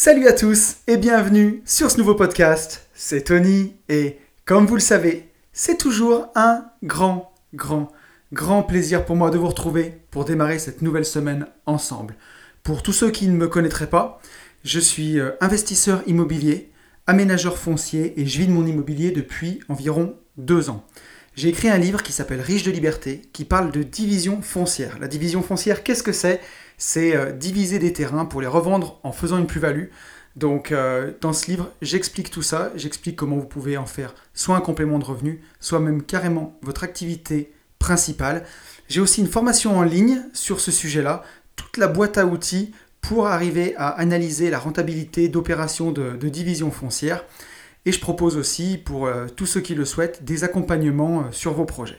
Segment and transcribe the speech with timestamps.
[0.00, 2.86] Salut à tous et bienvenue sur ce nouveau podcast.
[2.94, 7.90] C'est Tony et comme vous le savez, c'est toujours un grand, grand,
[8.32, 12.14] grand plaisir pour moi de vous retrouver pour démarrer cette nouvelle semaine ensemble.
[12.62, 14.20] Pour tous ceux qui ne me connaîtraient pas,
[14.62, 16.70] je suis euh, investisseur immobilier,
[17.08, 20.86] aménageur foncier et je vis de mon immobilier depuis environ deux ans.
[21.34, 24.98] J'ai écrit un livre qui s'appelle Riche de liberté, qui parle de division foncière.
[25.00, 26.40] La division foncière, qu'est-ce que c'est?
[26.78, 29.86] C'est euh, diviser des terrains pour les revendre en faisant une plus-value.
[30.36, 34.56] Donc euh, dans ce livre, j'explique tout ça, j'explique comment vous pouvez en faire soit
[34.56, 38.44] un complément de revenu, soit même carrément votre activité principale.
[38.88, 41.24] J'ai aussi une formation en ligne sur ce sujet-là,
[41.56, 47.24] toute la boîte à outils pour arriver à analyser la rentabilité d'opérations de, division foncière.
[47.84, 51.64] Et je propose aussi, pour euh, tous ceux qui le souhaitent, des accompagnements sur vos
[51.64, 51.98] projets.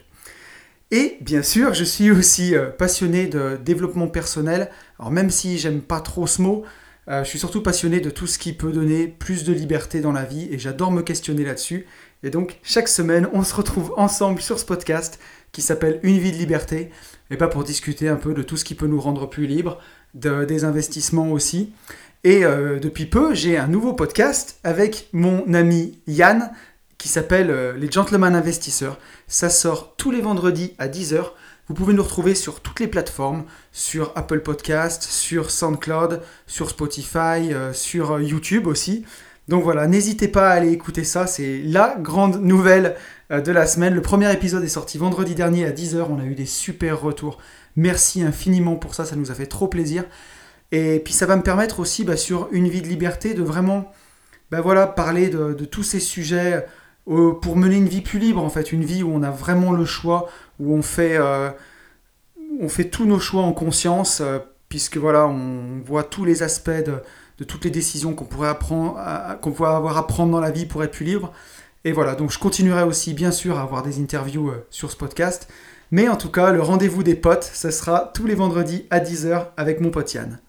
[0.91, 4.69] Et bien sûr, je suis aussi euh, passionné de développement personnel.
[4.97, 6.63] Alors même si j'aime pas trop ce mot,
[7.07, 10.25] je suis surtout passionné de tout ce qui peut donner plus de liberté dans la
[10.25, 11.87] vie et j'adore me questionner là-dessus.
[12.21, 15.19] Et donc chaque semaine, on se retrouve ensemble sur ce podcast
[15.51, 16.91] qui s'appelle Une vie de liberté,
[17.31, 19.79] et pas pour discuter un peu de tout ce qui peut nous rendre plus libres,
[20.13, 21.73] des investissements aussi.
[22.23, 26.51] Et euh, depuis peu, j'ai un nouveau podcast avec mon ami Yann
[26.99, 28.99] qui s'appelle euh, Les Gentlemen Investisseurs.
[29.27, 31.31] Ça sort tous les vendredis à 10h.
[31.67, 37.53] Vous pouvez nous retrouver sur toutes les plateformes, sur Apple Podcast, sur SoundCloud, sur Spotify,
[37.53, 39.05] euh, sur YouTube aussi.
[39.47, 42.95] Donc voilà, n'hésitez pas à aller écouter ça, c'est la grande nouvelle
[43.31, 43.95] de la semaine.
[43.95, 47.39] Le premier épisode est sorti vendredi dernier à 10h, on a eu des super retours.
[47.75, 50.03] Merci infiniment pour ça, ça nous a fait trop plaisir.
[50.71, 53.91] Et puis ça va me permettre aussi bah, sur une vie de liberté de vraiment
[54.51, 56.65] bah, voilà, parler de, tous ces sujets
[57.07, 59.71] euh, pour mener une vie plus libre en fait, une vie où on a vraiment
[59.71, 61.49] le choix, où on fait, euh,
[62.91, 67.63] tous nos choix en conscience, euh, puisque voilà, on voit tous les aspects de, toutes
[67.63, 68.99] les décisions qu'on pourrait, apprendre,
[69.41, 71.31] qu'on pourrait avoir à prendre dans la vie pour être plus libre.
[71.85, 75.47] Et voilà, donc je continuerai aussi bien sûr à avoir des interviews sur ce podcast.
[75.91, 79.47] Mais en tout cas, le rendez-vous des potes, ce sera tous les vendredis à 10h
[79.57, 80.39] avec mon pote Yann.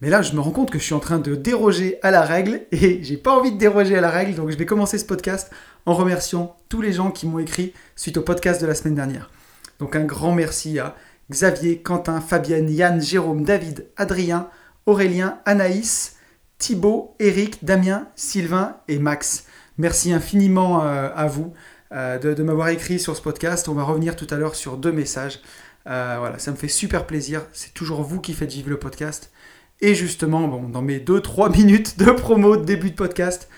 [0.00, 2.22] Mais là, je me rends compte que je suis en train de déroger à la
[2.22, 5.04] règle et j'ai pas envie de déroger à la règle, donc je vais commencer ce
[5.04, 5.50] podcast
[5.88, 9.30] en remerciant tous les gens qui m'ont écrit suite au podcast de la semaine dernière.
[9.78, 10.94] Donc un grand merci à
[11.30, 14.50] Xavier, Quentin, Fabienne, Yann, Jérôme, David, Adrien,
[14.84, 16.16] Aurélien, Anaïs,
[16.58, 19.46] Thibaut, Eric, Damien, Sylvain et Max.
[19.78, 21.54] Merci infiniment euh, à vous
[21.92, 23.66] euh, de, m'avoir écrit sur ce podcast.
[23.68, 25.40] On va revenir tout à l'heure sur deux messages.
[25.86, 27.46] Euh, voilà, ça me fait super plaisir.
[27.54, 29.32] C'est toujours vous qui faites vivre le podcast.
[29.80, 33.48] Et justement, bon, dans mes 2-3 minutes de promo de début de podcast,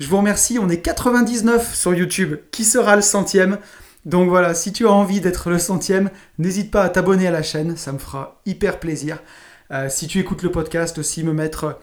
[0.00, 0.58] je vous remercie.
[0.58, 2.36] On est 99 sur YouTube.
[2.50, 3.58] Qui sera le centième?
[4.04, 7.42] Donc voilà, si tu as envie d'être le centième, n'hésite pas à t'abonner à la
[7.42, 7.76] chaîne.
[7.76, 9.22] Ça me fera hyper plaisir.
[9.70, 11.78] Euh, si tu écoutes le podcast aussi, me mettre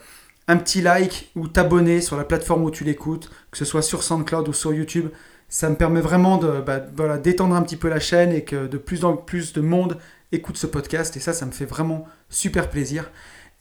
[0.48, 4.04] un petit like ou t'abonner sur la plateforme où tu l'écoutes, que ce soit sur
[4.04, 5.08] SoundCloud ou sur YouTube.
[5.50, 8.68] Ça me permet vraiment de bah, voilà, d'étendre un petit peu la chaîne et que
[8.68, 9.98] de plus en plus de monde
[10.32, 11.18] écoute ce podcast.
[11.18, 13.10] Et ça, ça me fait vraiment super plaisir.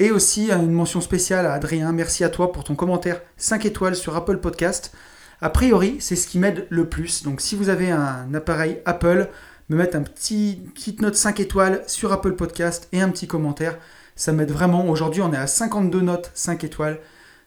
[0.01, 3.95] Et aussi une mention spéciale à Adrien, merci à toi pour ton commentaire 5 étoiles
[3.95, 4.95] sur Apple Podcast.
[5.43, 7.23] A priori, c'est ce qui m'aide le plus.
[7.23, 9.29] Donc si vous avez un appareil Apple,
[9.69, 13.77] me mettre un petit petite note 5 étoiles sur Apple Podcast et un petit commentaire,
[14.17, 14.89] ça m'aide vraiment.
[14.89, 16.99] Aujourd'hui, on est à 52 notes 5 étoiles.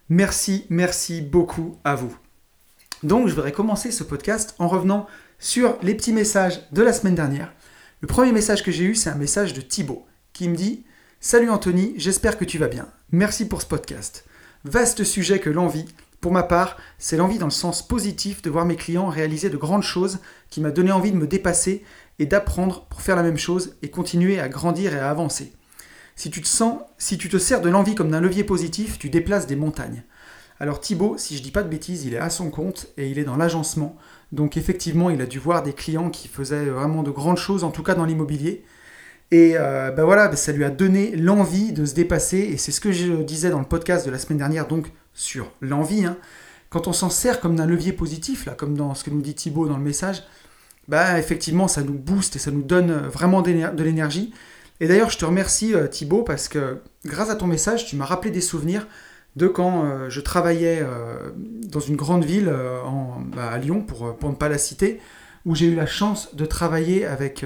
[0.10, 2.16] Merci, merci beaucoup à vous.
[3.02, 5.08] Donc, je voudrais commencer ce podcast en revenant
[5.40, 7.52] sur les petits messages de la semaine dernière.
[8.02, 10.86] Le premier message que j'ai eu, c'est un message de Thibaut qui me dit
[11.26, 12.86] Salut Anthony, j'espère que tu vas bien.
[13.14, 14.26] Merci pour ce podcast.
[14.66, 15.86] Vaste sujet que l'envie.
[16.20, 19.56] Pour ma part, c'est l'envie dans le sens positif de voir mes clients réaliser de
[19.56, 20.20] grandes choses
[20.50, 21.86] qui m'a donné envie de me dépasser
[22.20, 25.54] et d'apprendre pour faire la même chose et continuer à grandir et à avancer.
[26.18, 29.10] Si tu te sens, si tu te sers de l'envie comme d'un levier positif, tu
[29.10, 30.04] déplaces des montagnes.
[30.60, 33.18] Alors Thibaut, si je dis pas de bêtises, il est à son compte et il
[33.18, 33.96] est dans l'agencement.
[34.34, 37.72] Donc effectivement, il a dû voir des clients qui faisaient vraiment de grandes choses, en
[37.72, 38.66] tout cas dans l'immobilier.
[39.34, 42.38] Et euh, ben voilà, ben ça lui a donné l'envie de se dépasser.
[42.38, 45.52] Et c'est ce que je disais dans le podcast de la semaine dernière, donc sur
[45.60, 46.06] l'envie.
[46.06, 46.18] Hein.
[46.70, 49.34] Quand on s'en sert comme d'un levier positif, là, comme dans ce que nous dit
[49.34, 50.22] Thibaut dans le message,
[50.88, 54.36] bah effectivement, ça nous booste et ça nous donne vraiment de l'énergie.
[54.80, 58.06] Et d'ailleurs, je te remercie euh, Thibaut parce que grâce à ton message, tu m'as
[58.06, 58.86] rappelé des souvenirs
[59.36, 60.86] de quand euh, je travaillais
[61.36, 62.54] dans une grande ville
[63.36, 65.00] bah, à Lyon, pour, pour, ne pas la citer,
[65.48, 67.44] où j'ai eu la chance de travailler avec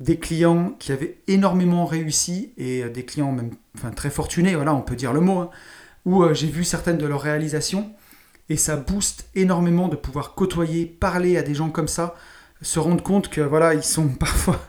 [0.00, 3.36] des clients qui avaient énormément réussi et euh, des clients
[3.94, 5.50] très fortunés, voilà, on peut dire le mot, hein,
[6.04, 7.90] où euh, j'ai vu certaines de leurs réalisations
[8.48, 12.14] et ça booste énormément de pouvoir côtoyer, parler à des gens comme ça,
[12.60, 14.60] se rendre compte que voilà, ils sont parfois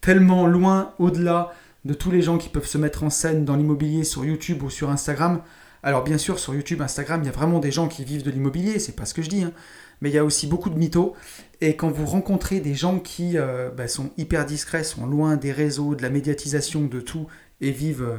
[0.00, 1.52] tellement loin au-delà
[1.84, 4.70] de tous les gens qui peuvent se mettre en scène dans l'immobilier sur YouTube ou
[4.70, 5.40] sur Instagram,
[5.82, 8.30] Alors bien sûr, sur YouTube, Instagram, il y a vraiment des gens qui vivent de
[8.30, 9.52] l'immobilier, c'est pas ce que je dis, hein.
[10.00, 11.14] mais il y a aussi beaucoup de mythos.
[11.60, 15.50] Et quand vous rencontrez des gens qui euh, bah, sont hyper discrets, sont loin des
[15.50, 17.26] réseaux, de la médiatisation, de tout,
[17.60, 18.18] et vivent euh,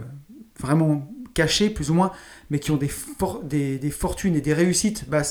[0.60, 2.12] vraiment cachés, plus ou moins,
[2.50, 5.22] mais qui ont des, des, fortunes et des réussites, bah,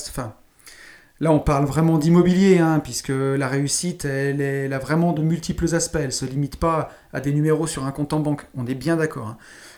[1.21, 5.97] Là, on parle vraiment d'immobilier, hein, puisque la réussite, elle, a vraiment de multiples aspects.
[5.97, 8.47] Elle ne se limite pas à des numéros sur un compte en banque.
[8.55, 9.27] On est bien d'accord.
[9.27, 9.37] Hein.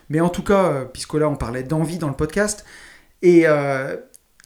[0.10, 2.64] Mais en tout cas, euh, puisque là, on parlait d'envie dans le podcast,
[3.24, 3.46] et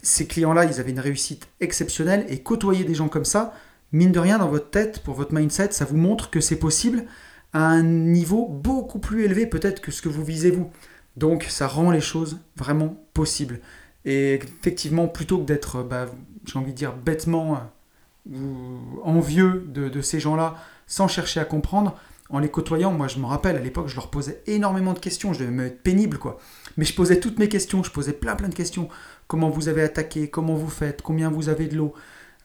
[0.02, 3.54] ces clients-là, ils avaient une réussite exceptionnelle, et côtoyer des gens comme ça,
[3.96, 7.06] mine de rien, dans votre tête, pour votre mindset, ça vous montre que c'est possible
[7.54, 10.70] à un niveau beaucoup plus élevé peut-être que ce que vous visez vous.
[11.16, 13.62] Donc, ça rend les choses vraiment possibles.
[14.04, 16.08] Et effectivement, plutôt que d'être, bah,
[16.46, 17.58] j'ai envie de dire, bêtement
[18.32, 18.38] euh,
[19.04, 20.56] envieux de, ces gens-là,
[20.88, 21.98] sans chercher à comprendre,
[22.30, 25.32] en les côtoyant, moi je me rappelle, à l'époque, je leur posais énormément de questions,
[25.32, 26.40] je devais me être pénible, quoi.
[26.76, 28.90] Mais je posais toutes mes questions, je posais plein plein de questions.
[29.28, 31.94] Comment vous avez attaqué, comment vous faites, combien vous avez de l'eau,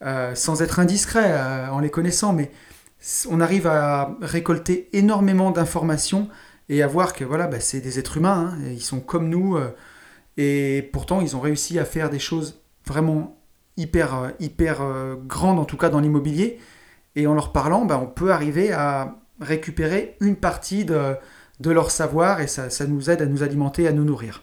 [0.03, 2.51] euh, sans être indiscret euh, en les connaissant, mais
[3.29, 6.29] on arrive à récolter énormément d'informations
[6.69, 9.59] et à voir que voilà, bah, c'est des êtres humains, hein, ils sont comme nous.
[10.37, 13.41] Et pourtant, ils ont réussi à faire des choses vraiment
[13.77, 16.59] hyper, euh, hyper euh, grandes, en tout cas dans l'immobilier.
[17.17, 21.17] Et en leur parlant, ben, on peut arriver à récupérer une partie de,
[21.65, 24.43] leur savoir et ça, nous aide à nous alimenter, à nous nourrir.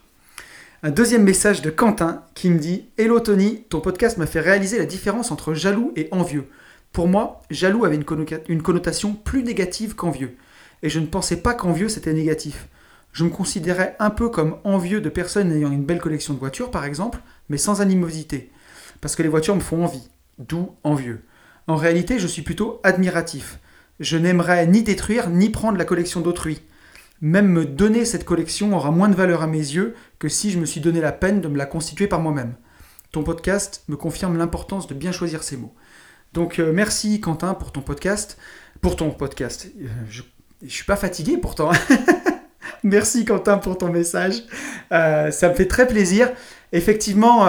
[0.84, 4.78] Un deuxième message de Quentin qui me dit Hello Tony, ton podcast m'a fait réaliser
[4.78, 6.46] la différence entre jaloux et envieux.
[6.92, 10.38] Pour moi, jaloux avait une, connotation plus négative qu'envieux.
[10.84, 12.68] Et je ne pensais pas qu'envieux c'était négatif.
[13.12, 16.70] Je me considérais un peu comme envieux de personnes ayant une belle collection de voitures,
[16.70, 18.52] par exemple, mais sans animosité.
[19.02, 21.24] Parce que les voitures me font envie, d'où envieux.
[21.66, 23.58] En réalité, je suis plutôt admiratif.
[24.00, 26.62] Je n'aimerais ni détruire ni prendre la collection d'autrui.
[27.22, 30.60] Même me donner cette collection aura moins de valeur à mes yeux que si je
[30.60, 32.54] me suis donné la peine de me la constituer par moi-même.
[33.12, 35.74] Ton podcast me confirme l'importance de bien choisir ses mots.
[36.34, 38.38] Donc euh, merci Quentin pour ton podcast.
[38.82, 39.68] Pour ton podcast.
[39.82, 40.22] Euh, je,
[40.62, 41.72] ne suis pas fatigué pourtant.
[42.84, 44.44] Merci Quentin pour ton message.
[44.92, 46.32] Euh, ça me fait très plaisir.
[46.74, 47.48] Effectivement,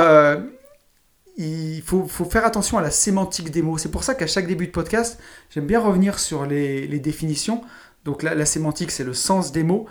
[1.38, 3.79] il faut, faire attention à la sémantique des mots.
[3.79, 7.62] C'est pour ça qu'à chaque début de podcast, j'aime bien revenir sur les, définitions.
[8.05, 9.87] Donc la, sémantique, c'est le sens des mots,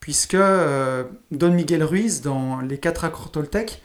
[0.00, 3.82] puisque euh, Don Miguel Ruiz, dans Les quatre accords Toltec,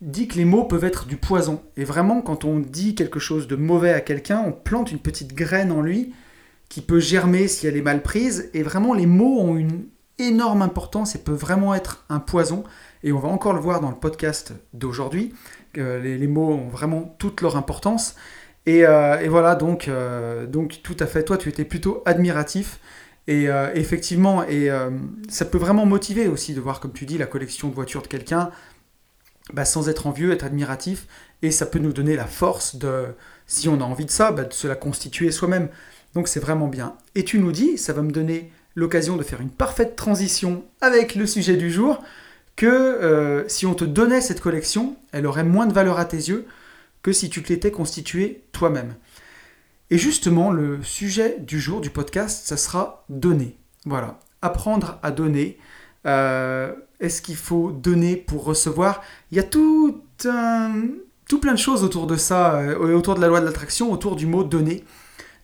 [0.00, 1.62] dit que les mots peuvent être du poison.
[1.76, 5.34] Et vraiment, quand on dit quelque chose de mauvais à quelqu'un, on plante une petite
[5.34, 6.14] graine en lui
[6.68, 8.48] qui peut germer si elle est mal prise.
[8.54, 9.86] Et vraiment, les mots ont une,
[10.20, 12.64] énorme importance et peut vraiment être un poison.
[13.02, 15.34] Et on va encore le voir dans le podcast d'aujourd'hui.
[15.74, 18.14] Les, les, mots ont vraiment toute leur importance.
[18.66, 22.78] Et, euh, voilà, donc, euh, donc tout à fait, toi tu étais plutôt admiratif.
[23.26, 24.68] Et euh, effectivement, et
[25.28, 28.08] ça peut vraiment motiver aussi de voir, comme tu dis, la collection de voitures de
[28.08, 28.50] quelqu'un,
[29.52, 31.06] bah, sans être envieux, être admiratif.
[31.42, 33.06] Et ça peut nous donner la force de,
[33.46, 35.68] si on a envie de ça, bah, de se la constituer soi-même.
[36.14, 36.94] Donc c'est vraiment bien.
[37.14, 41.14] Et tu nous dis, ça va me donner l'occasion de faire une parfaite transition avec
[41.14, 42.02] le sujet du jour,
[42.56, 46.16] que euh, si on te donnait cette collection, elle aurait moins de valeur à tes
[46.16, 46.46] yeux
[47.02, 48.94] que si tu l'étais constituée toi-même.
[49.90, 53.56] Et justement, le sujet du jour du podcast, ça sera donner.
[53.86, 55.58] Voilà, apprendre à donner.
[56.06, 59.02] Euh, est-ce qu'il faut donner pour recevoir?
[59.30, 60.02] Il y a tout,
[61.28, 64.14] tout plein de choses autour de ça, euh, autour de la loi de l'attraction, autour
[64.14, 64.84] du mot donner.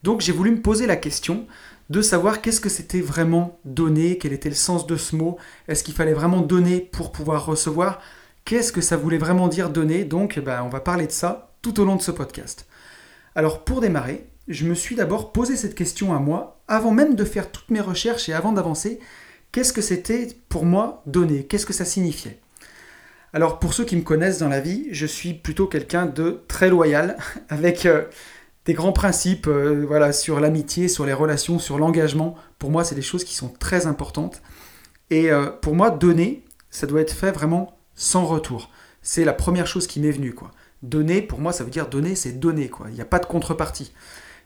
[0.02, 1.46] Donc j'ai voulu me poser la question
[1.90, 5.84] de savoir qu'est-ce que c'était vraiment donner, quel était le sens de ce mot, est-ce
[5.84, 8.00] qu'il fallait vraiment donner pour pouvoir recevoir,
[8.44, 11.80] qu'est-ce que ça voulait vraiment dire donner, donc ben, on va parler de ça tout
[11.80, 12.66] au long de ce podcast.
[13.34, 17.24] Alors pour démarrer, je me suis d'abord posé cette question à moi, avant même de
[17.24, 19.00] faire toutes mes recherches et avant d'avancer,
[19.52, 22.40] qu'est-ce que c'était pour moi donner, qu'est-ce que ça signifiait?
[23.32, 26.70] Alors pour ceux qui me connaissent dans la vie, je suis plutôt quelqu'un de très
[26.70, 27.16] loyal,
[27.48, 28.04] avec euh,
[28.64, 32.36] des grands principes euh, voilà, sur l'amitié, sur les relations, sur l'engagement.
[32.58, 34.42] Pour moi, c'est des choses qui sont très importantes.
[35.10, 38.70] Et euh, pour moi, donner, ça doit être fait vraiment sans retour.
[39.02, 40.34] C'est la première chose qui m'est venue.
[40.34, 40.50] Quoi.
[40.82, 42.68] Donner, pour moi, ça veut dire donner, c'est donner.
[42.68, 42.86] Quoi.
[42.88, 43.92] Il n'y a pas de contrepartie.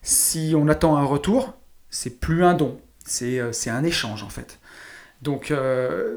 [0.03, 1.55] Si on attend un retour,
[1.91, 4.59] c'est plus un don, c'est euh, un échange en fait.
[5.23, 5.53] Donc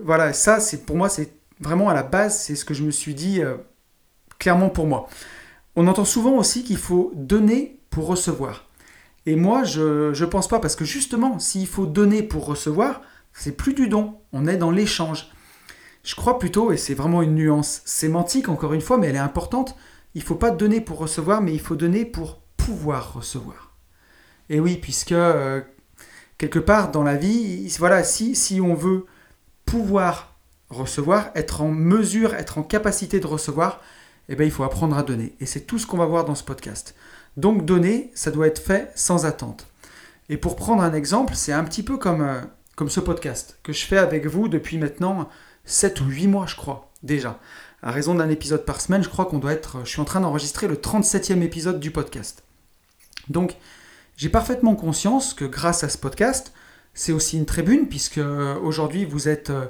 [0.03, 2.91] voilà, ça, c'est pour moi, c'est vraiment à la base, c'est ce que je me
[2.91, 3.41] suis dit
[4.39, 5.09] clairement pour moi.
[5.75, 8.69] On entend souvent aussi qu'il faut donner pour recevoir.
[9.25, 13.01] Et moi, je ne pense pas, parce que justement, s'il faut donner pour recevoir,
[13.33, 15.31] c'est plus du don, on est dans l'échange.
[16.03, 19.19] Je crois plutôt, et c'est vraiment une nuance sémantique encore une fois, mais elle est
[19.19, 19.75] importante,
[20.15, 23.72] il ne faut pas donner pour recevoir, mais il faut donner pour pouvoir recevoir.
[24.53, 25.61] Et oui, puisque euh,
[26.37, 29.07] quelque part dans la vie, voilà, si, on veut
[29.65, 30.35] pouvoir
[30.69, 33.81] recevoir, être en mesure, être en capacité de recevoir,
[34.29, 35.33] eh bien, il faut apprendre à donner.
[35.39, 36.93] Et c'est tout ce qu'on va voir dans ce podcast.
[37.35, 39.65] Donc donner, ça doit être fait sans attente.
[40.29, 42.39] Et pour prendre un exemple, c'est un petit peu comme, euh,
[42.75, 45.29] comme ce podcast que je fais avec vous depuis maintenant
[45.65, 47.39] 7 ou 8 mois, je crois, déjà.
[47.81, 49.79] À raison d'un épisode par semaine, je crois qu'on doit être...
[49.83, 52.43] Je suis en train d'enregistrer le 37e épisode du podcast.
[53.29, 53.57] Donc,
[54.15, 56.53] j'ai parfaitement conscience que grâce à ce podcast,
[56.93, 59.65] c'est aussi une tribune, puisque euh, aujourd'hui, vous êtes euh,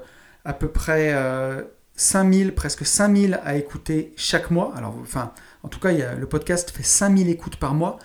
[0.46, 1.16] à peu près
[1.96, 4.74] 5000, presque 5000 à écouter chaque mois.
[4.76, 5.32] Alors, enfin,
[5.64, 7.98] en tout cas, le podcast fait 5000 écoutes par mois.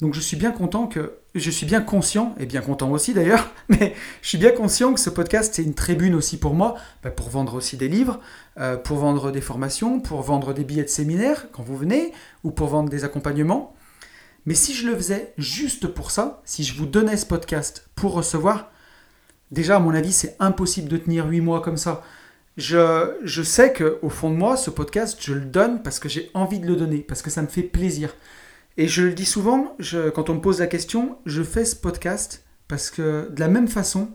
[0.00, 3.50] Donc, je suis bien content que, je suis bien conscient, et bien content aussi d'ailleurs,
[3.68, 7.10] mais je suis bien conscient que ce podcast, c'est une tribune aussi pour moi, bah,
[7.10, 8.20] pour vendre aussi des livres,
[8.58, 12.50] euh, pour vendre des formations, pour vendre des billets de séminaire quand vous venez, ou
[12.50, 13.74] pour vendre des accompagnements.
[14.46, 18.12] Mais si je le faisais juste pour ça, si je vous donnais ce podcast pour
[18.12, 18.70] recevoir,
[19.50, 22.02] déjà, à mon avis, c'est impossible de tenir 8 mois comme ça
[22.56, 26.30] je, je sais qu'au fond de moi, ce podcast, je le donne parce que j'ai
[26.34, 28.14] envie de le donner, parce que ça me fait plaisir.
[28.76, 29.76] Et je le dis souvent,
[30.14, 33.68] quand on me pose la question, je fais ce podcast parce que de la même
[33.68, 34.08] façon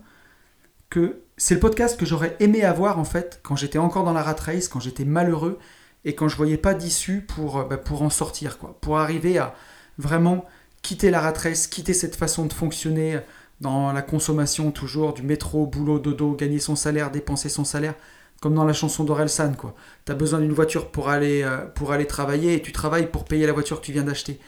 [0.90, 4.22] que c'est le podcast que j'aurais aimé avoir en fait quand j'étais encore dans la
[4.22, 5.58] rat race, quand j'étais malheureux
[6.04, 9.54] et quand je voyais pas d'issue pour, bah, pour en sortir, quoi, pour arriver à
[10.00, 10.44] vraiment
[10.82, 13.20] quitter la rat race, quitter cette façon de fonctionner
[13.60, 17.94] dans la consommation toujours du métro, boulot, dodo, gagner son salaire, dépenser son salaire
[18.40, 19.74] comme dans la chanson d'Orelsan, quoi.
[20.06, 23.24] Tu as besoin d'une voiture pour aller, euh, pour aller travailler et tu travailles pour
[23.24, 24.40] payer la voiture que tu viens d'acheter.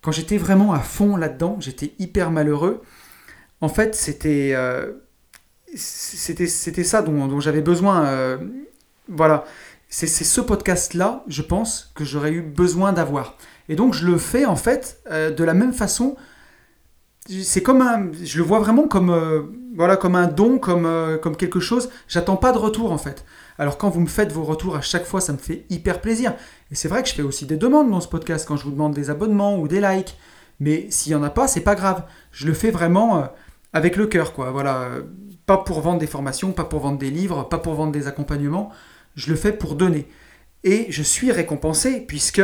[0.00, 2.82] Quand j'étais vraiment à fond là-dedans, j'étais hyper malheureux.
[3.60, 4.92] En fait, c'était euh,
[5.74, 8.06] c'était ça dont, j'avais besoin.
[8.06, 8.38] Euh,
[9.08, 9.44] voilà.
[9.88, 13.38] C'est ce podcast-là, je pense, que j'aurais eu besoin d'avoir.
[13.68, 16.16] Et donc, je le fais, en fait, de la même façon.
[17.28, 18.10] C'est comme un...
[18.22, 19.10] Je le vois vraiment comme
[19.76, 21.90] voilà, comme un don, comme, euh, comme quelque chose.
[22.08, 23.24] J'attends pas de retour en fait.
[23.58, 26.34] Alors quand vous me faites vos retours à chaque fois, ça me fait hyper plaisir.
[26.70, 28.70] Et c'est vrai que je fais aussi des demandes dans ce podcast quand je vous
[28.70, 30.16] demande des abonnements ou des likes.
[30.60, 32.04] Mais s'il y en a pas, c'est pas grave.
[32.32, 33.26] Je le fais vraiment euh,
[33.74, 34.50] avec le cœur, quoi.
[34.50, 34.88] Voilà,
[35.44, 38.70] pas pour vendre des formations, pas pour vendre des livres, pas pour vendre des accompagnements.
[39.14, 40.08] Je le fais pour donner.
[40.64, 42.42] Et je suis récompensé puisque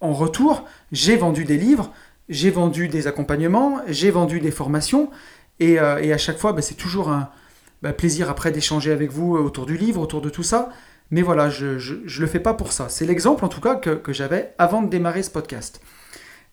[0.00, 1.92] en retour, j'ai vendu des livres,
[2.28, 5.10] j'ai vendu des accompagnements, j'ai vendu des formations
[5.62, 7.30] euh, et, à chaque fois, bah, c'est toujours un
[7.82, 10.70] bah, plaisir après d'échanger avec vous autour du livre, autour de tout ça.
[11.10, 12.88] Mais voilà, je ne le fais pas pour ça.
[12.88, 15.80] C'est l'exemple en tout cas que, j'avais avant de démarrer ce podcast.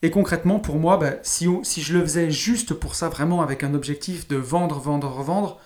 [0.04, 3.64] Et concrètement, pour moi, bah, si, si je le faisais juste pour ça, vraiment avec
[3.64, 5.60] un objectif de vendre, vendre, revendre,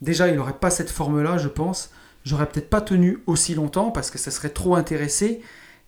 [0.00, 1.90] déjà, il n'aurait pas cette forme-là, je pense.
[2.24, 5.42] J'aurais peut-être pas tenu aussi longtemps parce que ça serait trop intéressé.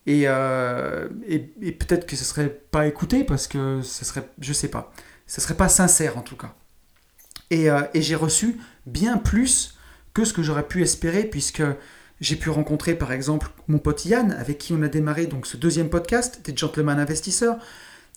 [0.07, 1.39] Et, euh, et,
[1.73, 4.93] peut-être que ce serait pas écouté parce que ce serait, je sais pas,
[5.27, 6.55] ce serait pas sincère en tout cas.
[7.53, 9.79] Euh, et, j'ai reçu bien plus
[10.13, 11.63] que ce que j'aurais pu espérer, puisque
[12.21, 15.57] j'ai pu rencontrer par exemple mon pote Yann, avec qui on a démarré donc ce
[15.57, 17.57] deuxième podcast des Gentlemen Investisseurs.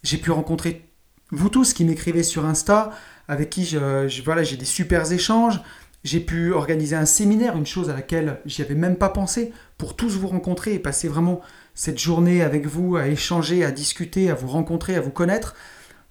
[0.03, 0.86] J'ai pu rencontrer
[1.32, 2.91] vous tous qui m'écrivez sur Insta,
[3.27, 5.60] avec qui je, voilà, j'ai des super échanges.
[6.03, 9.96] J'ai pu organiser un séminaire, une chose à laquelle j'y avais même pas pensé, pour
[9.96, 11.41] tous vous rencontrer et passer vraiment
[11.78, 15.54] cette journée avec vous, à échanger, à discuter, à vous rencontrer, à vous connaître.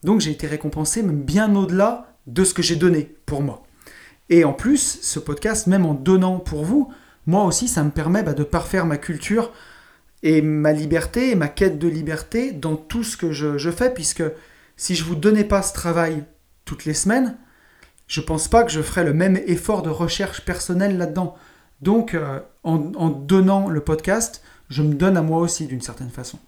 [0.04, 3.64] Donc j'ai été récompensé même bien au-delà de ce que j'ai donné pour moi.
[4.30, 6.92] Et en plus, ce podcast, même en donnant pour vous,
[7.26, 9.52] moi aussi, ça me permet bah, de parfaire ma culture
[10.22, 14.22] et ma liberté et ma quête de liberté dans tout ce que je, fais, puisque
[14.76, 16.24] si je vous donnais pas ce travail
[16.64, 17.36] toutes les semaines,
[18.06, 21.34] je pense pas que je ferais le même effort de recherche personnelle là-dedans.
[21.82, 26.38] Donc, euh, en, donnant le podcast, je me donne à moi aussi d'une certaine façon.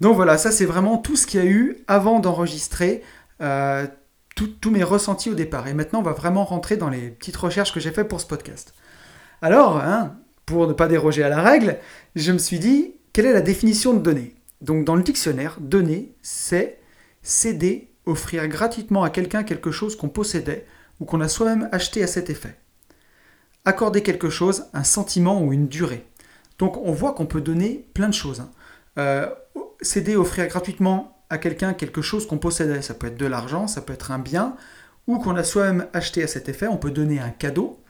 [0.00, 3.02] Donc voilà, ça c'est vraiment tout ce qu'il y a eu avant d'enregistrer.
[3.40, 3.86] Euh,
[4.60, 5.68] tous mes ressentis au départ.
[5.68, 8.26] Et maintenant, on va vraiment rentrer dans les petites recherches que j'ai faites pour ce
[8.26, 8.74] podcast.
[9.42, 10.16] Alors, hein,
[10.46, 11.78] pour ne pas déroger à la règle,
[12.16, 16.14] je me suis dit, quelle est la définition de donner Donc, dans le dictionnaire, donner,
[16.22, 16.78] c'est
[17.22, 20.66] céder, offrir gratuitement à quelqu'un quelque chose qu'on possédait
[21.00, 22.56] ou qu'on a soi-même acheté à cet effet.
[23.64, 26.06] Accorder quelque chose, un sentiment ou une durée.
[26.60, 28.40] Donc, on voit qu'on peut donner plein de choses.
[28.40, 28.50] Hein.
[28.98, 29.26] Euh,
[29.80, 32.82] céder, offrir gratuitement à quelqu'un quelque chose qu'on possédait.
[32.82, 34.56] Ça peut être de l'argent, ça peut être un bien,
[35.06, 36.66] ou qu'on a soi-même acheté à cet effet.
[36.66, 37.80] On peut donner un cadeau,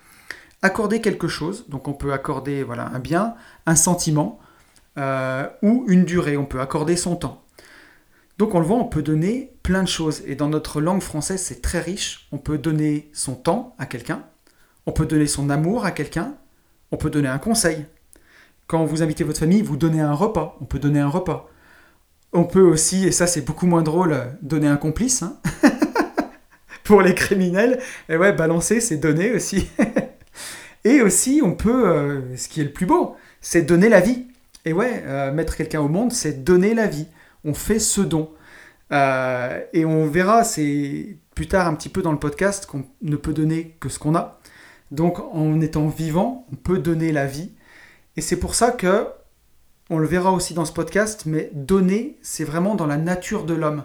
[0.62, 1.68] accorder quelque chose.
[1.68, 3.34] Donc on peut accorder voilà, un bien,
[3.66, 4.38] un sentiment,
[4.98, 6.36] euh, ou une durée.
[6.36, 7.42] On peut accorder son temps.
[8.38, 10.22] Donc on le voit, on peut donner plein de choses.
[10.26, 12.28] Et dans notre langue française, c'est très riche.
[12.30, 14.22] On peut donner son temps à quelqu'un,
[14.86, 16.34] on peut donner son amour à quelqu'un,
[16.92, 17.84] on peut donner un conseil.
[18.70, 21.50] Quand vous invitez votre famille, vous donnez un repas, on peut donner un repas.
[22.32, 25.24] On peut aussi, et ça c'est beaucoup moins drôle, donner un complice.
[25.24, 25.40] Hein.
[26.84, 29.68] Pour les criminels, et ouais, balancer, c'est donner aussi.
[30.84, 34.28] Et aussi, on peut, euh, ce qui est le plus beau, c'est donner la vie.
[34.64, 37.08] Et ouais, euh, mettre quelqu'un au monde, c'est donner la vie.
[37.44, 38.30] On fait ce don.
[38.92, 43.16] Euh, et on verra, c'est plus tard un petit peu dans le podcast, qu'on ne
[43.16, 44.38] peut donner que ce qu'on a.
[44.92, 47.50] Donc en étant vivant, on peut donner la vie.
[48.20, 49.06] Et c'est pour ça que,
[49.88, 53.54] on le verra aussi dans ce podcast, mais donner, c'est vraiment dans la nature de
[53.54, 53.84] l'homme.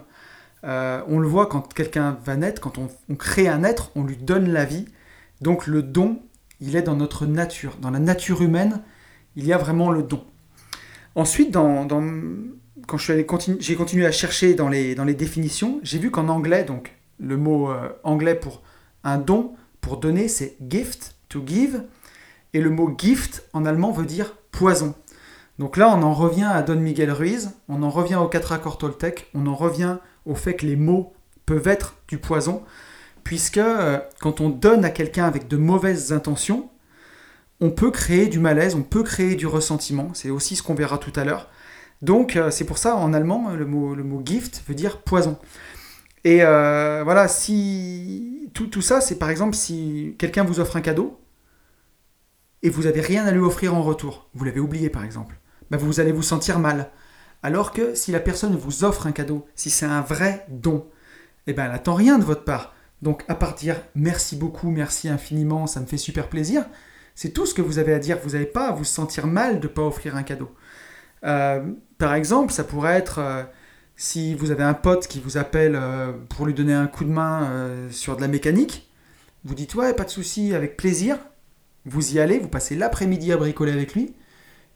[0.62, 4.52] on le voit quand quelqu'un va naître, quand on, crée un être, on lui donne
[4.52, 4.84] la vie.
[5.40, 6.20] Donc le don,
[6.60, 7.78] il est dans notre nature.
[7.80, 8.82] Dans la nature humaine,
[9.36, 10.22] il y a vraiment le don.
[11.14, 11.88] Ensuite, dans,
[12.86, 16.94] quand j'ai continué à chercher dans les, dans les définitions, j'ai vu qu'en anglais, donc
[17.18, 18.60] le mot euh, anglais pour
[19.02, 21.84] un don, pour donner, c'est gift, to give.
[22.52, 24.94] Et le mot gift en allemand veut dire poison.
[25.58, 28.78] Donc là, on en revient à Don Miguel Ruiz, on en revient aux quatre accords
[28.78, 31.14] Toltec, on en revient au fait que les mots
[31.46, 32.62] peuvent être du poison
[33.26, 36.70] puisque euh, quand on donne à quelqu'un avec de mauvaises intentions,
[37.60, 40.98] on peut créer du malaise, on peut créer du ressentiment, c'est aussi ce qu'on verra
[40.98, 41.48] tout à l'heure.
[42.02, 45.38] Donc euh, c'est pour ça en allemand le mot, le mot gift veut dire poison.
[46.22, 50.80] Et euh, voilà, si tout, tout ça, c'est par exemple si quelqu'un vous offre un
[50.80, 51.18] cadeau
[52.66, 55.38] et vous n'avez rien à lui offrir en retour, vous l'avez oublié par exemple,
[55.70, 56.90] ben vous allez vous sentir mal.
[57.44, 60.84] Alors que si la personne vous offre un cadeau, si c'est un vrai don,
[61.46, 62.74] eh ben elle n'attend rien de votre part.
[63.02, 66.64] Donc à part dire merci beaucoup, merci infiniment, ça me fait super plaisir,
[67.14, 68.18] c'est tout ce que vous avez à dire.
[68.24, 70.52] Vous n'avez pas à vous sentir mal de ne pas offrir un cadeau.
[71.22, 71.64] Euh,
[71.98, 73.44] par exemple, ça pourrait être euh,
[73.94, 77.10] si vous avez un pote qui vous appelle euh, pour lui donner un coup de
[77.10, 77.48] main
[77.90, 78.90] sur de la mécanique,
[79.44, 81.16] vous dites ouais, pas de souci, avec plaisir.
[81.86, 84.14] Vous y allez, vous passez l'après-midi à bricoler avec lui.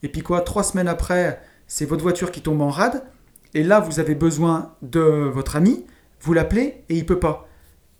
[0.02, 3.02] Et puis quoi, trois semaines après, c'est votre voiture qui tombe en rade.
[3.52, 5.84] Et là, vous avez besoin de votre ami.
[6.20, 7.48] Vous l'appelez et il peut pas.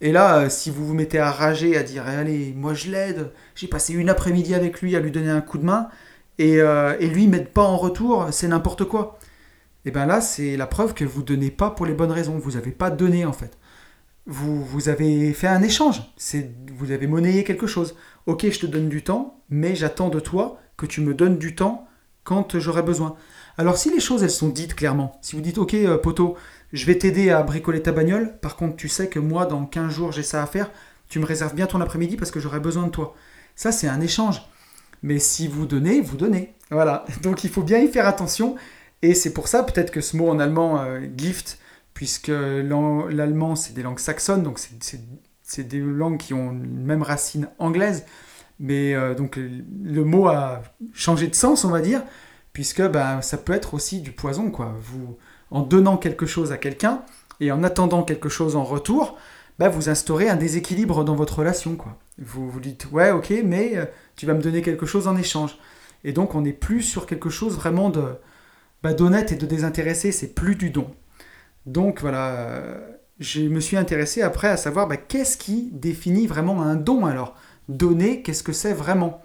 [0.00, 3.32] Et là, euh, si vous vous mettez à rager, à dire allez, moi je l'aide,
[3.54, 5.88] j'ai passé une après-midi avec lui à lui donner un coup de main,
[6.38, 9.18] et, euh, et lui, m'aide pas en retour, c'est n'importe quoi.
[9.84, 12.38] Et bien là, c'est la preuve que vous ne donnez pas pour les bonnes raisons,
[12.38, 13.58] vous n'avez pas donné en fait.
[14.32, 17.96] Vous, vous avez fait un échange, c'est, vous avez monnayé quelque chose.
[18.26, 21.56] Ok, je te donne du temps, mais j'attends de toi que tu me donnes du
[21.56, 21.88] temps
[22.22, 23.16] quand j'aurai besoin.
[23.58, 26.36] Alors si les choses elles sont dites clairement, si vous dites ok euh, poteau,
[26.72, 29.92] je vais t'aider à bricoler ta bagnole, par contre tu sais que moi dans 15
[29.92, 30.70] jours j'ai ça à faire,
[31.08, 33.16] tu me réserves bien ton après-midi parce que j'aurai besoin de toi.
[33.56, 34.42] Ça c'est un échange.
[35.02, 36.54] Mais si vous donnez, vous donnez.
[36.70, 38.54] Voilà, donc il faut bien y faire attention.
[39.02, 41.58] Et c'est pour ça peut-être que ce mot en allemand, euh, gift,
[41.94, 44.60] puisque l'allemand c'est des langues saxonnes, donc
[45.42, 48.04] c'est des langues qui ont une même racine anglaise.
[48.58, 52.02] Mais euh, donc le mot a changé de sens, on va dire,
[52.52, 54.50] puisque ben, ça peut être aussi du poison.
[54.50, 54.74] quoi.
[54.82, 55.16] Vous,
[55.50, 57.02] en donnant quelque chose à quelqu'un
[57.40, 59.16] et en attendant quelque chose en retour,
[59.58, 61.76] bah, vous instaurez un déséquilibre dans votre relation.
[61.76, 61.98] Quoi.
[62.18, 65.58] Vous vous dites, ouais, ok, mais euh, tu vas me donner quelque chose en échange.
[66.04, 68.04] Et donc, on n'est plus sur quelque chose vraiment de
[68.82, 70.86] bah, d'honnête et de désintéressé, c'est plus du don.
[71.66, 72.62] Donc, voilà,
[73.18, 77.36] je me suis intéressé après à savoir bah, qu'est-ce qui définit vraiment un don alors?
[77.68, 79.22] Donner, qu'est-ce que c'est vraiment?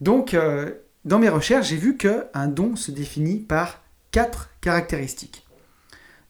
[0.00, 0.72] Donc, euh,
[1.04, 3.82] dans mes recherches, j'ai vu qu'un don se définit par
[4.12, 5.46] quatre caractéristiques.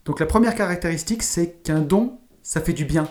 [0.05, 3.09] Donc la première caractéristique, c'est qu'un don, ça fait du bien.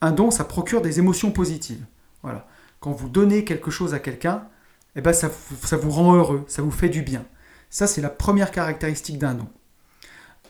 [0.00, 1.84] Un don, ça procure des émotions positives.
[2.22, 2.46] Voilà.
[2.80, 4.48] Quand vous donnez quelque chose à quelqu'un,
[4.96, 7.24] eh ben ça vous rend heureux, ça vous fait du bien.
[7.70, 9.48] Ça, c'est la première caractéristique d'un don.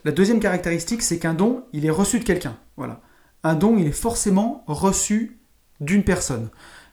[0.04, 2.56] La deuxième caractéristique, c'est qu'un don, il est reçu de quelqu'un.
[2.76, 3.00] Voilà.
[3.42, 5.38] Un don, il est forcément reçu
[5.80, 6.50] d'une personne.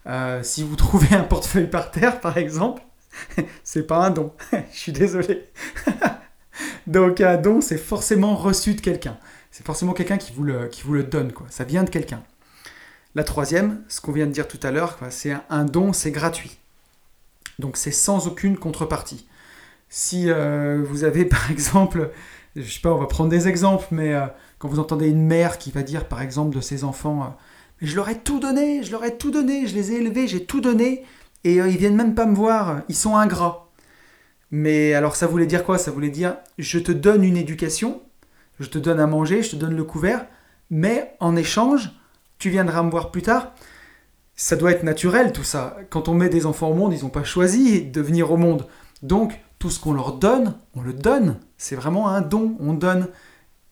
[0.07, 2.81] Euh, si vous trouvez un portefeuille par terre, par exemple,
[3.63, 4.33] c'est pas un don.
[4.71, 5.49] Je suis désolé.
[6.87, 9.17] Donc un don, c'est forcément reçu de quelqu'un.
[9.51, 11.31] C'est forcément quelqu'un qui, vous le, donne.
[11.49, 12.23] Ça vient de quelqu'un.
[13.15, 16.57] La troisième, ce qu'on vient de dire tout à l'heure, c'est un, don, c'est gratuit.
[17.57, 19.27] Donc c'est sans aucune contrepartie.
[19.87, 22.11] Si euh, vous avez par exemple,
[22.55, 24.27] je sais pas, on va prendre des exemples, mais euh,
[24.59, 27.27] quand vous entendez une mère qui va dire par exemple de ses enfants, euh,
[27.81, 30.45] je leur ai tout donné, je leur ai tout donné, je les ai élevés, j'ai
[30.45, 31.03] tout donné,
[31.43, 33.69] et ils viennent même pas me voir, ils sont ingrats.
[34.51, 35.77] Mais alors ça voulait dire quoi?
[35.77, 38.01] Ça voulait dire je te donne une éducation,
[38.59, 40.25] je te donne à manger, je te donne le couvert,
[40.69, 41.91] mais en échange,
[42.39, 43.53] tu viendras me voir plus tard.
[44.35, 45.77] Ça doit être naturel tout ça.
[45.89, 48.67] Quand on met des enfants au monde, ils n'ont pas choisi de venir au monde.
[49.01, 51.39] Donc tout ce qu'on leur donne, on le donne.
[51.57, 53.07] C'est vraiment un don, on donne.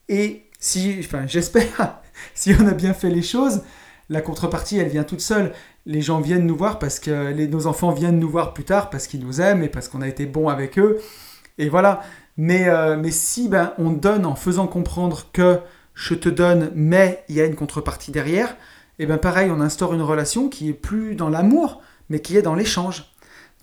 [0.10, 2.02] Et si, enfin j'espère,
[2.34, 3.62] si on a bien fait les choses,
[4.10, 5.54] la contrepartie, elle vient toute seule.
[5.86, 9.08] Les gens viennent nous voir parce que nos enfants viennent nous voir plus tard parce
[9.08, 11.00] qu'ils nous aiment et parce qu'on a été bon avec eux.
[11.58, 12.02] Et voilà.
[12.38, 15.60] Mais, euh, mais si ben, on donne en faisant comprendre que
[15.94, 18.56] je te donne, mais il y a une contrepartie derrière,
[19.00, 22.42] et bien pareil, on instaure une relation qui est plus dans l'amour, mais qui est
[22.42, 23.13] dans l'échange.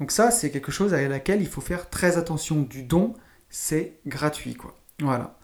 [0.01, 2.63] Donc ça, c'est quelque chose à laquelle il faut faire très attention.
[2.63, 3.15] Du don,
[3.51, 4.75] c'est gratuit, quoi.
[5.01, 5.39] Voilà.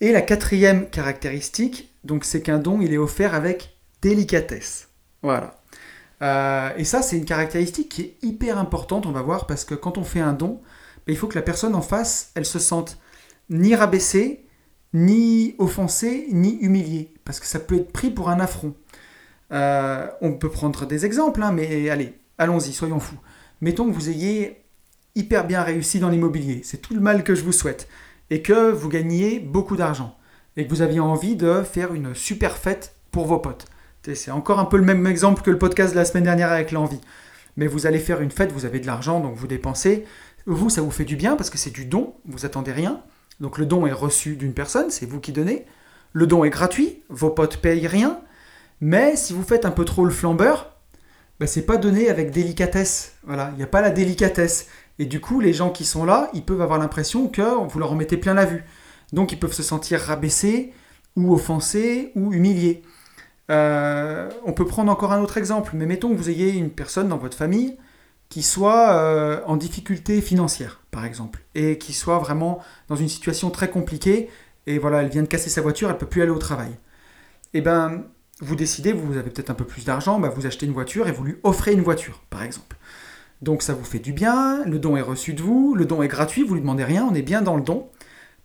[0.00, 4.90] Et la quatrième caractéristique, donc c'est qu'un don, il est offert avec délicatesse.
[5.22, 5.62] Voilà.
[6.20, 9.74] Euh, et ça, c'est une caractéristique qui est hyper importante, on va voir, parce que
[9.74, 10.60] quand on fait un don,
[11.06, 12.98] ben, il faut que la personne en face, elle se sente
[13.48, 14.46] ni rabaissée,
[14.92, 18.74] ni offensée, ni humiliée, parce que ça peut être pris pour un affront.
[19.52, 23.18] Euh, on peut prendre des exemples, hein, mais allez, allons-y, soyons fous.
[23.60, 24.64] Mettons que vous ayez
[25.14, 27.88] hyper bien réussi dans l'immobilier, c'est tout le mal que je vous souhaite,
[28.30, 30.16] et que vous gagniez beaucoup d'argent,
[30.56, 33.66] et que vous aviez envie de faire une super fête pour vos potes.
[34.12, 36.72] C'est encore un peu le même exemple que le podcast de la semaine dernière avec
[36.72, 37.00] l'envie.
[37.56, 40.04] Mais vous allez faire une fête, vous avez de l'argent, donc vous dépensez.
[40.44, 43.00] Vous, ça vous fait du bien parce que c'est du don, vous attendez rien.
[43.40, 45.64] Donc le don est reçu d'une personne, c'est vous qui donnez.
[46.12, 48.20] Le don est gratuit, vos potes payent rien.
[48.80, 50.73] Mais si vous faites un peu trop le flambeur,
[51.44, 53.16] ben c'est pas donné avec délicatesse.
[53.26, 54.66] Voilà, il n'y a pas la délicatesse.
[54.98, 57.92] Et du coup, les gens qui sont là, ils peuvent avoir l'impression que vous leur
[57.92, 58.64] en mettez plein la vue.
[59.12, 60.72] Donc ils peuvent se sentir rabaissés,
[61.16, 62.82] ou offensés, ou humiliés.
[63.50, 67.08] Euh, on peut prendre encore un autre exemple, mais mettons que vous ayez une personne
[67.08, 67.76] dans votre famille
[68.30, 73.50] qui soit euh, en difficulté financière, par exemple, et qui soit vraiment dans une situation
[73.50, 74.30] très compliquée,
[74.66, 76.78] et voilà, elle vient de casser sa voiture, elle ne peut plus aller au travail.
[77.52, 78.04] Eh ben,
[78.40, 81.12] vous décidez, vous avez peut-être un peu plus d'argent, bah, vous achetez une voiture et
[81.12, 82.76] vous lui offrez une voiture, par exemple.
[83.42, 86.08] Donc ça vous fait du bien, le don est reçu de vous, le don est
[86.08, 87.88] gratuit, vous lui demandez rien, on est bien dans le don.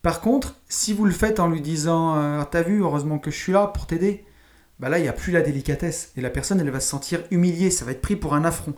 [0.02, 3.38] Par contre, si vous le faites en lui disant euh, T'as vu, heureusement que je
[3.38, 4.26] suis là pour t'aider,
[4.80, 6.12] bah là, il n'y a plus la délicatesse.
[6.16, 8.74] Et la personne, elle va se sentir humiliée, ça va être pris pour un affront.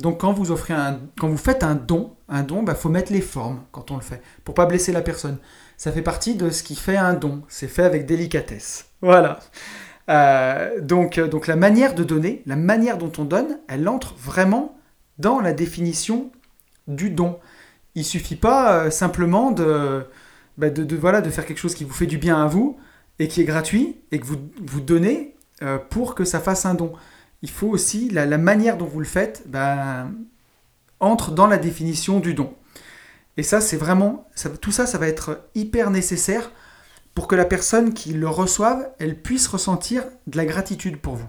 [0.00, 3.12] Donc quand vous offrez un, quand vous faites un don, un don, bah faut mettre
[3.12, 5.38] les formes quand on le fait, pour pas blesser la personne.
[5.76, 7.42] Ça fait partie de ce qui fait un don.
[7.48, 8.86] C'est fait avec délicatesse.
[9.00, 9.40] Voilà.
[10.08, 14.78] Euh, donc, donc la manière de donner, la manière dont on donne, elle entre vraiment
[15.18, 16.30] dans la définition
[16.86, 17.38] du don.
[17.94, 20.06] Il suffit pas euh, simplement de,
[20.56, 22.78] bah, de, de, voilà, de faire quelque chose qui vous fait du bien à vous,
[23.18, 26.74] et qui est gratuit et que vous, vous donnez euh, pour que ça fasse un
[26.74, 26.92] don.
[27.42, 30.12] Il faut aussi, la, manière dont vous le faites, ben,
[31.00, 32.52] entre dans la définition du don.
[33.36, 34.28] Et ça, c'est vraiment,
[34.60, 36.50] tout ça, ça va être hyper nécessaire
[37.18, 41.26] pour que la personne qui le reçoive, elle puisse ressentir de la gratitude pour vous.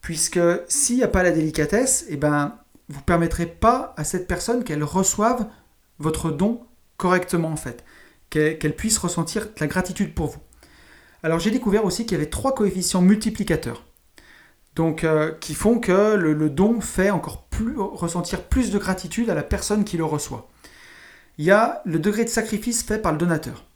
[0.00, 2.56] Puisque s'il n'y a pas la délicatesse, eh ben,
[2.88, 5.44] vous ne permettrez pas à cette personne qu'elle reçoive
[5.98, 6.62] votre don
[6.96, 7.84] correctement en fait,
[8.30, 10.40] qu'elle puisse ressentir de la gratitude pour vous.
[11.22, 13.84] Alors j'ai découvert aussi qu'il y avait trois coefficients multiplicateurs.
[14.76, 19.34] Donc, euh, qui font que le, don fait encore plus ressentir plus de gratitude à
[19.34, 20.48] la personne qui le reçoit.
[21.36, 23.66] Il y a le degré de sacrifice fait par le donateur.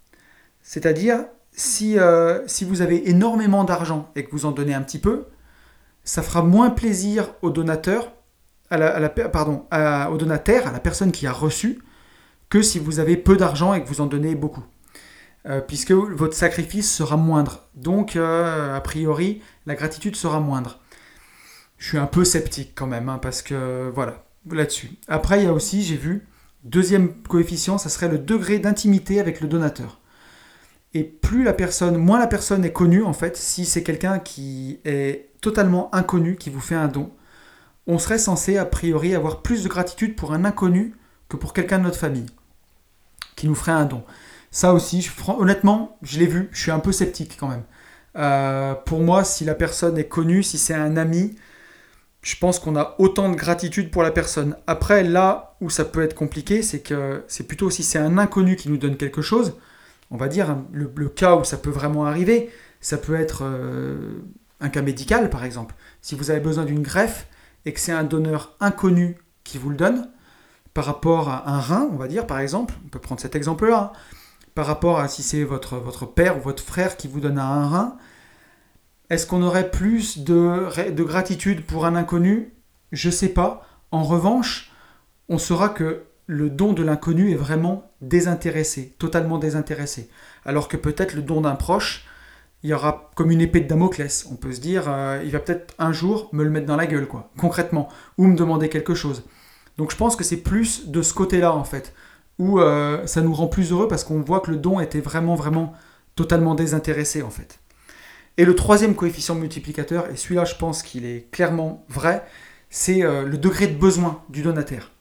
[0.66, 4.98] C'est-à-dire, si, euh, si vous avez énormément d'argent et que vous en donnez un petit
[4.98, 5.26] peu,
[6.02, 8.12] ça fera moins plaisir au donateur,
[8.68, 11.79] à la, au donataire, à la personne qui a reçu,
[12.48, 14.64] que si vous avez peu d'argent et que vous en donnez beaucoup.
[15.46, 17.68] Euh, puisque votre sacrifice sera moindre.
[17.76, 20.81] Donc, euh, a priori, la gratitude sera moindre.
[21.79, 24.90] Je suis un peu sceptique quand même, hein, parce que voilà, là-dessus.
[25.07, 26.26] Après, il y a aussi, j'ai vu,
[26.64, 30.00] deuxième coefficient, ça serait le degré d'intimité avec le donateur.
[30.96, 34.80] Et plus la personne, moins la personne est connue, en fait, si c'est quelqu'un qui
[34.87, 37.12] est totalement inconnu, qui vous fait un don,
[37.87, 40.94] on serait censé, a priori, avoir plus de gratitude pour un inconnu
[41.28, 42.24] que pour quelqu'un de notre famille,
[43.37, 44.04] qui nous ferait un don.
[44.50, 47.64] Ça aussi, honnêtement, je l'ai vu, je suis un peu sceptique quand même.
[48.16, 51.37] Euh, pour moi, si la personne est connue, si c'est un ami,
[52.22, 54.56] je pense qu'on a autant de gratitude pour la personne.
[54.66, 58.56] Après, là où ça peut être compliqué, c'est que c'est plutôt si c'est un inconnu
[58.56, 59.59] qui nous donne quelque chose,
[60.10, 64.22] on va dire, hein, le, cas où ça peut vraiment arriver, ça peut être euh,
[64.60, 65.74] un cas médical par exemple.
[66.02, 67.26] Si vous avez besoin d'une greffe
[67.64, 70.08] et que c'est un donneur inconnu qui vous le donne,
[70.74, 73.92] par rapport à un rein, on va dire par exemple, on peut prendre cet exemple-là,
[73.94, 73.98] hein,
[74.54, 77.96] par rapport à si c'est votre, père ou votre frère qui vous donne un rein,
[79.10, 82.54] est-ce qu'on aurait plus de gratitude pour un inconnu?
[82.92, 83.66] Je ne sais pas.
[83.90, 84.72] En revanche,
[85.28, 90.08] on saura que le don de l'inconnu est vraiment désintéressé, totalement désintéressé.
[90.44, 92.06] Alors que peut-être le don d'un proche,
[92.62, 94.26] il y aura comme une épée de Damoclès.
[94.30, 96.86] On peut se dire, euh, il va peut-être un jour me le mettre dans la
[96.86, 99.24] gueule, quoi, concrètement, ou me demander quelque chose.
[99.78, 101.92] Donc je pense que c'est plus de ce côté-là, en fait
[102.38, 105.34] où euh, ça nous rend plus heureux parce qu'on voit que le don était vraiment,
[105.34, 105.72] vraiment
[106.14, 107.60] totalement désintéressé en fait.
[108.36, 112.26] Et le troisième coefficient multiplicateur, et celui-là je pense qu'il est clairement vrai,
[112.68, 114.92] c'est euh, le degré de besoin du donataire.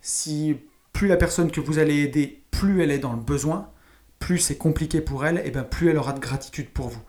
[0.00, 0.56] Si
[1.00, 3.70] plus la personne que vous allez aider, plus elle est dans le besoin,
[4.18, 7.00] plus c'est compliqué pour elle, et bien plus elle aura de gratitude pour vous.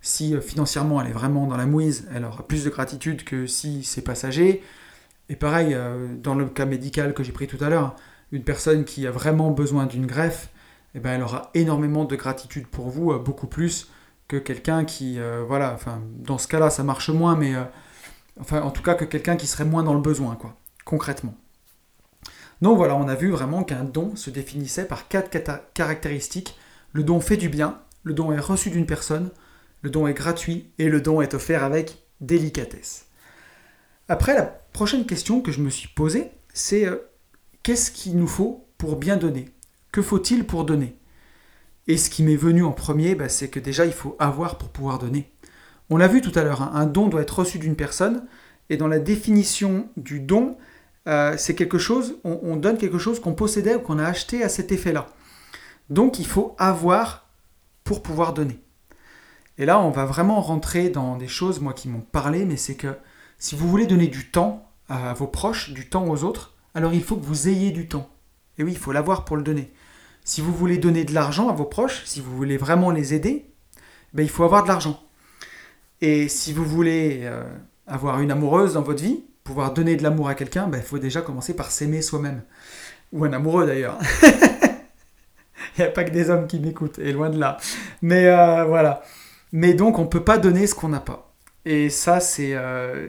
[0.00, 3.46] Si euh, financièrement elle est vraiment dans la mouise, elle aura plus de gratitude que
[3.46, 4.64] si c'est passager.
[5.28, 7.94] Et pareil, euh, dans le cas médical que j'ai pris tout à l'heure,
[8.32, 10.48] une personne qui a vraiment besoin d'une greffe,
[10.96, 13.92] eh ben, elle aura énormément de gratitude pour vous, euh, beaucoup plus
[14.26, 17.54] que quelqu'un qui, voilà, enfin, dans ce cas-là, ça marche moins, mais
[18.40, 21.36] enfin, en tout cas, que quelqu'un qui serait moins dans le besoin, quoi, concrètement.
[22.62, 25.30] Donc voilà, on a vu vraiment qu'un don se définissait par quatre
[25.74, 26.56] caractéristiques.
[26.92, 29.30] Le don fait du bien, le don est reçu d'une personne,
[29.82, 33.06] le don est gratuit et le don est offert avec délicatesse.
[34.08, 36.96] Après, la prochaine question que je me suis posée, c'est euh,
[37.62, 39.50] qu'est-ce qu'il nous faut pour bien donner?
[39.92, 40.96] Que faut-il pour donner?
[41.88, 44.68] Et ce qui m'est venu en premier, bah, c'est que déjà, il faut avoir pour
[44.68, 45.32] pouvoir donner.
[45.90, 48.26] On l'a vu tout à l'heure, hein, un don doit être reçu d'une personne,
[48.70, 50.56] et dans la définition du don,
[51.06, 54.48] euh, c'est quelque chose, on, donne quelque chose qu'on possédait ou qu'on a acheté à
[54.48, 55.06] cet effet-là.
[55.88, 57.28] Donc il faut avoir
[57.84, 58.58] pour pouvoir donner.
[59.58, 62.74] Et là, on va vraiment rentrer dans des choses, moi, qui m'ont parlé, mais c'est
[62.74, 62.94] que
[63.38, 67.02] si vous voulez donner du temps à vos proches, du temps aux autres, alors il
[67.02, 68.10] faut que vous ayez du temps.
[68.58, 69.72] Et oui, il faut l'avoir pour le donner.
[70.24, 73.50] Si vous voulez donner de l'argent à vos proches, si vous voulez vraiment les aider,
[74.12, 75.00] ben, il faut avoir de l'argent.
[76.00, 77.44] Et si vous voulez euh,
[77.86, 81.22] avoir une amoureuse dans votre vie, pouvoir donner de l'amour à quelqu'un, il faut déjà
[81.22, 82.42] commencer par s'aimer soi-même.
[83.12, 83.98] Ou un amoureux d'ailleurs.
[84.22, 87.56] il n'y a pas que des hommes qui m'écoutent, et loin de là.
[88.02, 89.02] Mais euh, voilà.
[89.52, 91.32] Mais donc, on ne peut pas donner ce qu'on n'a pas.
[91.64, 92.54] Et ça, c'est.
[92.54, 93.06] Euh,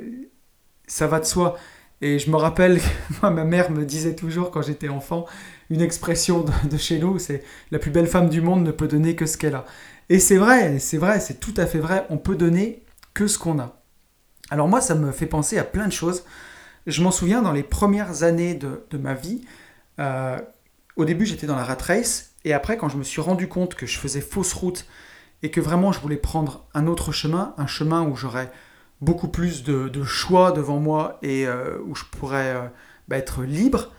[0.87, 1.57] ça va de soi.
[2.01, 2.79] Et je me rappelle,
[3.21, 5.25] moi, ma mère me disait toujours quand j'étais enfant,
[5.69, 9.15] une expression de, chez nous, c'est la plus belle femme du monde ne peut donner
[9.15, 9.65] que ce qu'elle a.
[10.09, 13.37] Et c'est vrai, c'est vrai, c'est tout à fait vrai, on peut donner que ce
[13.37, 13.76] qu'on a.
[14.49, 16.23] Alors moi, ça me fait penser à plein de choses.
[16.87, 19.41] Je m'en souviens dans les premières années de, ma vie,
[19.99, 20.39] euh,
[20.95, 23.75] au début j'étais dans la rat race, et après quand je me suis rendu compte
[23.75, 24.85] que je faisais fausse route
[25.43, 28.49] et que vraiment je voulais prendre un autre chemin, un chemin où j'aurais
[29.01, 32.67] beaucoup plus de, choix devant moi et euh, où je pourrais euh,
[33.09, 33.91] bah, être libre,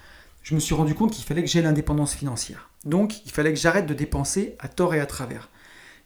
[0.43, 2.71] je me suis rendu compte qu'il fallait que j'ai l'indépendance financière.
[2.87, 5.51] Donc il fallait que j'arrête de dépenser à tort et à travers.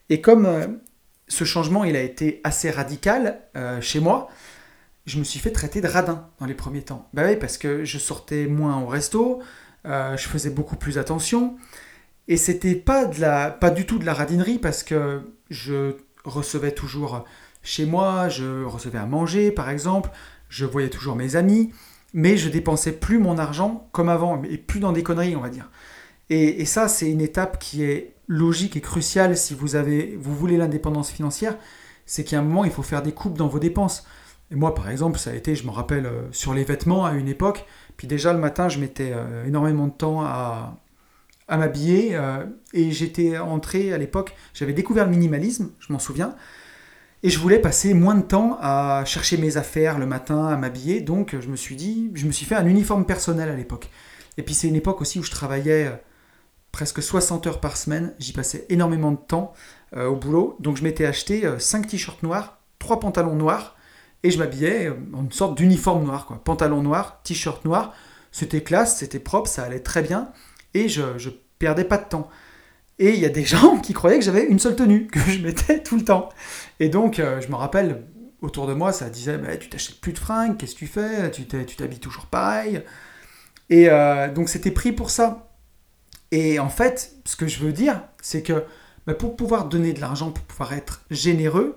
[0.09, 0.81] Et comme
[1.33, 3.41] ce changement il a été assez radical
[3.81, 4.29] chez moi,
[5.07, 7.09] je me suis fait traiter de radin dans les premiers temps.
[7.13, 9.41] Bah oui, parce que je sortais moins au resto,
[9.85, 11.57] je faisais beaucoup plus attention.
[12.29, 16.73] Et c'était pas de la, pas du tout de la radinerie parce que je recevais
[16.73, 17.25] toujours
[17.63, 20.11] chez moi, je recevais à manger par exemple,
[20.49, 21.73] je voyais toujours mes amis,
[22.15, 25.49] mais je dépensais plus mon argent comme avant, et plus dans des conneries on va
[25.49, 25.71] dire.
[26.31, 30.57] Et, ça c'est une étape qui est logique et cruciale si vous avez, vous voulez
[30.57, 31.57] l'indépendance financière,
[32.07, 34.07] c'est qu'à un moment il faut faire des coupes dans vos dépenses.
[34.51, 37.13] Et moi par exemple ça a été, je me rappelle, euh, sur les vêtements à
[37.13, 37.67] une époque,
[37.97, 40.79] puis déjà le matin je mettais euh, énormément de temps à
[41.49, 42.15] à m'habiller.
[42.15, 46.35] Euh, et j'étais entré à l'époque, j'avais découvert le minimalisme, je m'en souviens.
[47.25, 51.01] Et je voulais passer moins de temps à chercher mes affaires le matin, à m'habiller.
[51.03, 53.91] Donc je me suis dit, je me suis fait un uniforme personnel à l'époque.
[54.39, 55.93] Et puis c'est une époque aussi où je travaillais
[56.73, 58.15] presque 60 heures par semaine.
[58.19, 59.53] J'y passais énormément de temps
[59.95, 60.57] euh, au boulot.
[60.59, 63.77] Donc je m'étais acheté 5 t-shirts noirs, 3 pantalons noirs.
[64.25, 66.27] Et je m'habillais en une sorte d'uniforme noir.
[66.27, 66.41] Quoi.
[66.43, 67.93] Pantalon noir, t-shirt noir.
[68.31, 70.31] C'était classe, c'était propre, ça allait très bien.
[70.75, 71.03] Et je,
[71.59, 72.29] perdais pas de temps.
[72.99, 75.39] Et il y a des gens qui croyaient que j'avais une seule tenue, que je
[75.41, 76.31] mettais tout le temps.
[76.81, 78.05] Et donc, euh, je me rappelle,
[78.41, 81.31] autour de moi, ça disait Tu t'achètes plus de fringues, qu'est-ce que tu fais?
[81.31, 82.83] Tu t'habilles toujours pareil.
[83.71, 85.52] Et euh, donc, c'était pris pour ça.
[86.33, 88.65] Et en fait, ce que je veux dire, c'est que
[89.07, 91.77] bah, pour pouvoir donner de l'argent, pour pouvoir être généreux,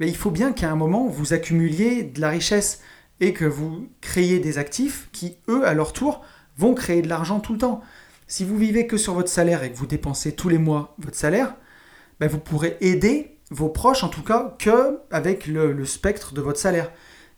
[0.00, 2.80] bah, il faut bien qu'à un moment, vous accumuliez de la richesse
[3.20, 6.24] et que vous créiez des actifs qui, eux, à leur tour,
[6.56, 7.82] vont créer de l'argent tout le temps.
[8.26, 11.16] Si vous vivez que sur votre salaire et que vous dépensez tous les mois votre
[11.16, 11.54] salaire,
[12.20, 16.58] ben vous pourrez aider vos proches en tout cas que avec le, spectre de votre
[16.58, 16.90] salaire.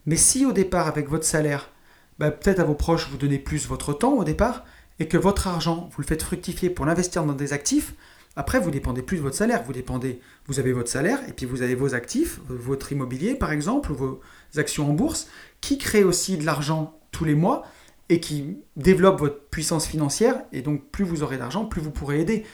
[0.07, 1.71] Mais si au départ avec votre salaire,
[2.19, 4.65] peut-être à vos proches vous donnez plus votre temps au départ
[5.03, 7.95] et que votre argent vous le faites fructifier pour l'investir dans des actifs,
[8.37, 11.45] après vous dépendez plus de votre salaire, vous dépendez, vous avez votre salaire et puis
[11.45, 14.21] vous avez vos actifs, votre immobilier par exemple, ou vos
[14.57, 15.27] actions en bourse,
[15.61, 17.65] qui créent aussi de l'argent tous les mois
[18.11, 20.41] et qui développe votre puissance financière.
[20.53, 22.45] Et donc, plus vous aurez d'argent, plus vous pourrez aider.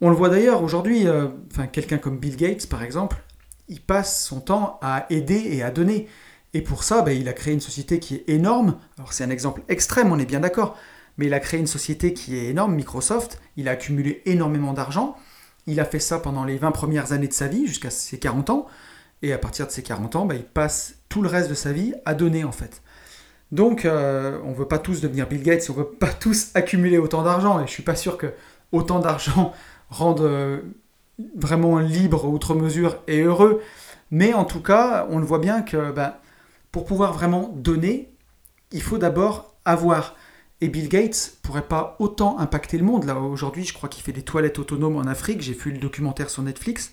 [0.00, 1.28] On le voit d'ailleurs aujourd'hui, euh,
[1.72, 3.22] quelqu'un comme Bill Gates, par exemple,
[3.68, 6.08] il passe son temps à aider et à donner.
[6.54, 8.78] Et pour ça, ben, il a créé une société qui est énorme.
[8.96, 10.78] Alors, c'est un exemple extrême, on est bien d'accord.
[11.18, 13.40] Mais il a créé une société qui est énorme, Microsoft.
[13.56, 15.16] Il a accumulé énormément d'argent.
[15.66, 18.50] Il a fait ça pendant les 20 premières années de sa vie, jusqu'à ses 40
[18.50, 18.66] ans.
[19.22, 21.72] Et à partir de ses 40 ans, ben, il passe tout le reste de sa
[21.72, 22.82] vie à donner, en fait.
[23.52, 26.50] Donc, euh, on ne veut pas tous devenir Bill Gates, on ne veut pas tous
[26.54, 28.32] accumuler autant d'argent, et je ne suis pas sûr que
[28.72, 29.52] autant d'argent
[29.90, 30.62] rende euh,
[31.36, 33.62] vraiment libre outre mesure et heureux.
[34.10, 36.14] Mais en tout cas, on le voit bien que ben,
[36.72, 38.10] pour pouvoir vraiment donner,
[38.72, 40.16] il faut d'abord avoir.
[40.62, 43.02] Et Bill Gates pourrait pas autant impacter le monde.
[43.02, 45.42] Là, aujourd'hui, je crois qu'il fait des toilettes autonomes en Afrique.
[45.42, 46.92] J'ai vu le documentaire sur Netflix.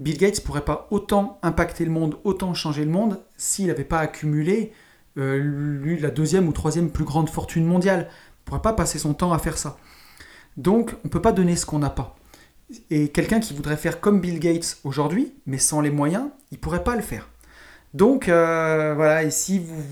[0.00, 4.00] Bill Gates pourrait pas autant impacter le monde, autant changer le monde, s'il n'avait pas
[4.00, 4.72] accumulé
[5.18, 8.08] euh, la deuxième ou troisième plus grande fortune mondiale.
[8.10, 9.78] Il pourrait pas passer son temps à faire ça.
[10.56, 12.16] Donc, on ne peut pas donner ce qu'on n'a pas.
[12.90, 16.82] Et quelqu'un qui voudrait faire comme Bill Gates aujourd'hui, mais sans les moyens, il pourrait
[16.82, 17.28] pas le faire.
[17.94, 19.82] Donc euh, voilà, ici, vous,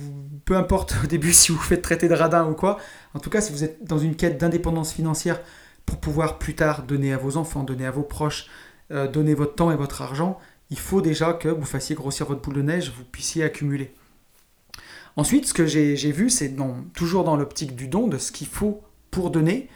[0.44, 2.78] peu importe au début si vous faites traiter de radin ou quoi,
[3.14, 5.40] en tout cas si vous êtes dans une quête d'indépendance financière
[5.84, 8.46] pour pouvoir plus tard donner à vos enfants, donner à vos proches,
[8.92, 10.38] euh, donner votre temps et votre argent,
[10.70, 13.92] il faut déjà que vous fassiez grossir votre boule de neige, vous puissiez accumuler.
[15.16, 16.54] Ensuite, ce que j'ai vu, c'est
[16.94, 19.68] toujours dans l'optique du don, de ce qu'il faut pour donner,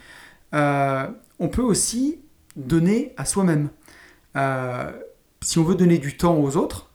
[0.55, 1.09] euh,
[1.41, 2.21] on peut aussi
[2.55, 3.71] donner à soi-même.
[5.41, 6.92] si on veut donner du temps aux autres,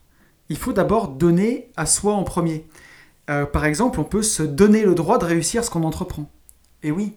[0.48, 2.66] il faut d'abord donner à soi en premier.
[3.30, 6.30] Euh, par exemple, on peut se donner le droit de réussir ce qu'on entreprend.
[6.82, 7.16] Et oui,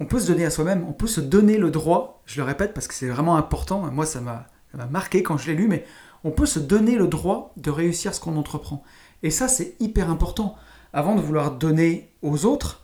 [0.00, 2.74] on peut se donner à soi-même, on peut se donner le droit, je le répète
[2.74, 4.46] parce que c'est vraiment important, moi ça m'a
[4.90, 5.84] marqué quand je l'ai lu, mais
[6.24, 8.82] on peut se donner le droit de réussir ce qu'on entreprend.
[9.22, 10.56] Et ça, c'est hyper important.
[10.92, 12.82] Avant de vouloir donner aux autres,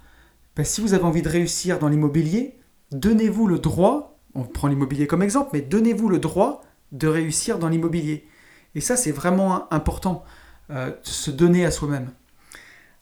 [0.56, 2.58] ben, si vous avez envie de réussir dans l'immobilier,
[2.90, 6.62] donnez-vous le droit, on prend l'immobilier comme exemple, mais donnez-vous le droit
[6.92, 8.26] de réussir dans l'immobilier.
[8.74, 10.24] Et ça, c'est vraiment important,
[10.70, 12.10] euh, se donner à soi-même.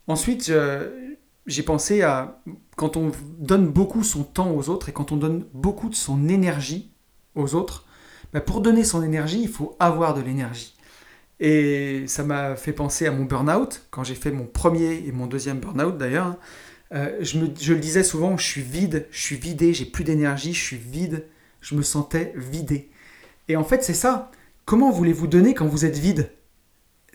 [0.06, 0.52] Ensuite,
[1.46, 2.40] j'ai pensé à
[2.76, 6.28] quand on donne beaucoup son temps aux autres et quand on donne beaucoup de son
[6.28, 6.92] énergie
[7.34, 7.86] aux autres,
[8.32, 10.74] bah, pour donner son énergie, il faut avoir de l'énergie.
[11.38, 15.26] Et ça m'a fait penser à mon burn-out, quand j'ai fait mon premier et mon
[15.26, 16.26] deuxième burn-out d'ailleurs.
[16.26, 16.38] Hein.
[16.92, 20.54] Euh, je, je le disais souvent, je suis vide, je suis vidé, j'ai plus d'énergie,
[20.54, 21.26] je suis vide,
[21.60, 22.90] je me sentais vidé.
[23.48, 24.30] Et en fait, c'est ça.
[24.66, 26.32] Comment voulez-vous donner quand vous êtes vide?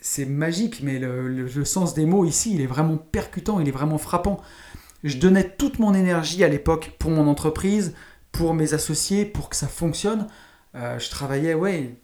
[0.00, 3.98] C'est magique, mais le, sens des mots ici, il est vraiment percutant, il est vraiment
[3.98, 4.40] frappant.
[5.04, 7.94] Je donnais toute mon énergie à l'époque pour mon entreprise,
[8.32, 10.28] pour mes associés, pour que ça fonctionne.
[10.74, 12.00] Euh, je travaillais, ouais,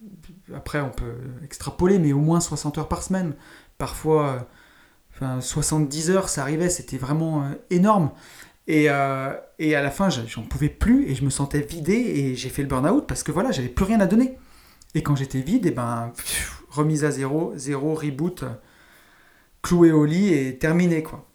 [0.55, 3.33] après on peut extrapoler, mais au moins 60 heures par semaine.
[3.79, 4.47] Parfois,
[5.15, 8.11] enfin, 70 heures, ça arrivait, c'était vraiment euh, énorme.
[8.67, 12.35] Et, euh, et, à la fin, j'en pouvais plus et je me sentais vidé et
[12.35, 14.37] j'ai fait le burn-out parce que voilà, j'avais plus rien à donner.
[14.95, 16.11] Et quand j'étais vide, et eh ben,
[16.69, 18.43] remise à zéro, zéro reboot,
[19.61, 21.25] cloué au lit et terminé quoi.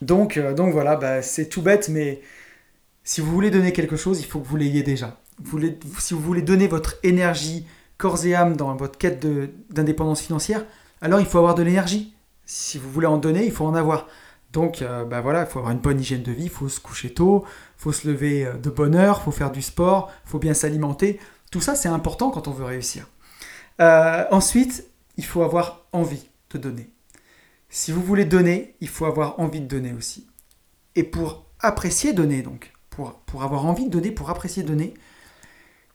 [0.00, 2.20] Donc, euh, donc voilà, bah, c'est tout bête, mais
[3.04, 5.20] si vous voulez donner quelque chose, il faut que vous l'ayez déjà.
[5.42, 5.60] Vous
[5.98, 9.24] si vous voulez donner votre énergie, corps et âme dans votre quête
[9.70, 10.64] d'indépendance financière,
[11.00, 12.14] alors il faut avoir de l'énergie.
[12.46, 14.08] Si vous voulez en donner, il faut en avoir.
[14.52, 16.78] Donc euh, bah voilà, il faut avoir une bonne hygiène de vie, il faut se
[16.80, 17.44] coucher tôt,
[17.78, 20.38] il faut se lever euh, de bonne heure, il faut faire du sport, il faut
[20.38, 21.18] bien s'alimenter.
[21.54, 23.06] Tout ça, c'est important quand on veut réussir.
[23.80, 26.90] Euh, ensuite, il faut avoir envie de donner.
[27.68, 30.26] Si vous voulez donner, il faut avoir envie de donner aussi.
[30.96, 34.94] Et pour apprécier donner, donc, pour, avoir envie de donner, pour apprécier donner,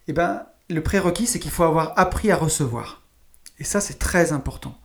[0.07, 3.01] eh ben, le prérequis, c'est qu'il faut avoir appris à recevoir.
[3.57, 4.79] Et ça, c'est très important.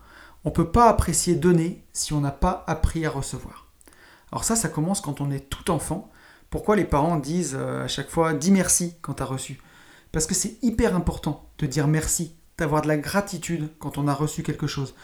[0.44, 3.68] On ne peut pas apprécier donner si on n'a pas appris à recevoir.
[4.32, 6.10] Alors ça, ça commence quand on est tout enfant.
[6.50, 9.60] Pourquoi les parents disent euh, à chaque fois dis merci quand tu as reçu
[10.14, 14.14] parce que c'est hyper important de dire merci, d'avoir de la gratitude quand on a
[14.14, 14.94] reçu quelque chose.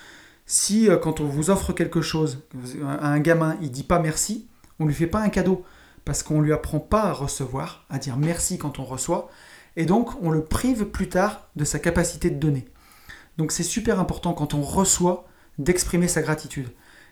[0.47, 2.45] Si euh, quand on vous offre quelque chose,
[2.85, 4.47] un gamin, il dit pas merci,
[4.79, 5.65] on lui fait pas un cadeau
[6.05, 9.29] parce qu'on lui apprend pas à recevoir, à dire merci quand on reçoit,
[9.75, 12.69] et donc on le prive plus tard de sa capacité de donner.
[13.37, 15.27] Donc c'est super important quand on reçoit
[15.59, 16.69] d'exprimer sa gratitude.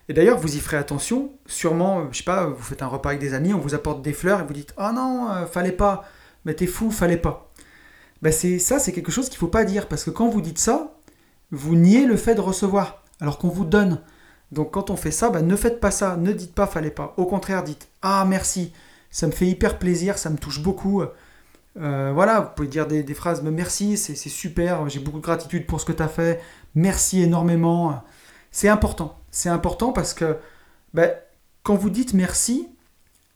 [0.07, 1.33] Et d'ailleurs, vous y ferez attention.
[1.47, 4.13] Sûrement, je sais pas, vous faites un repas avec des amis, on vous apporte des
[4.13, 6.05] fleurs et vous dites Ah non, euh, fallait pas.
[6.45, 7.48] Mais t'es fou, fallait pas.
[8.21, 10.41] Bah, c'est ça, c'est quelque chose qu'il ne faut pas dire parce que quand vous
[10.41, 10.95] dites ça,
[11.51, 14.01] vous niez le fait de recevoir alors qu'on vous donne.
[14.51, 17.13] Donc quand on fait ça, bah, ne faites pas ça, ne dites pas fallait pas.
[17.17, 18.73] Au contraire, dites ah merci,
[19.11, 21.03] ça me fait hyper plaisir, ça me touche beaucoup.
[21.77, 25.65] Euh, voilà, vous pouvez dire des, phrases mais merci, c'est super, j'ai beaucoup de gratitude
[25.65, 26.41] pour ce que tu as fait,
[26.75, 28.03] merci énormément.
[28.51, 30.37] C'est important, c'est important parce que
[30.93, 31.07] bah,
[31.63, 32.67] quand vous dites merci,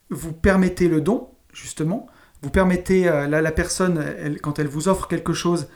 [0.09, 2.07] vous permettez le don, justement,
[2.43, 4.03] vous permettez euh, la, personne,
[4.41, 5.69] quand elle vous offre quelque chose,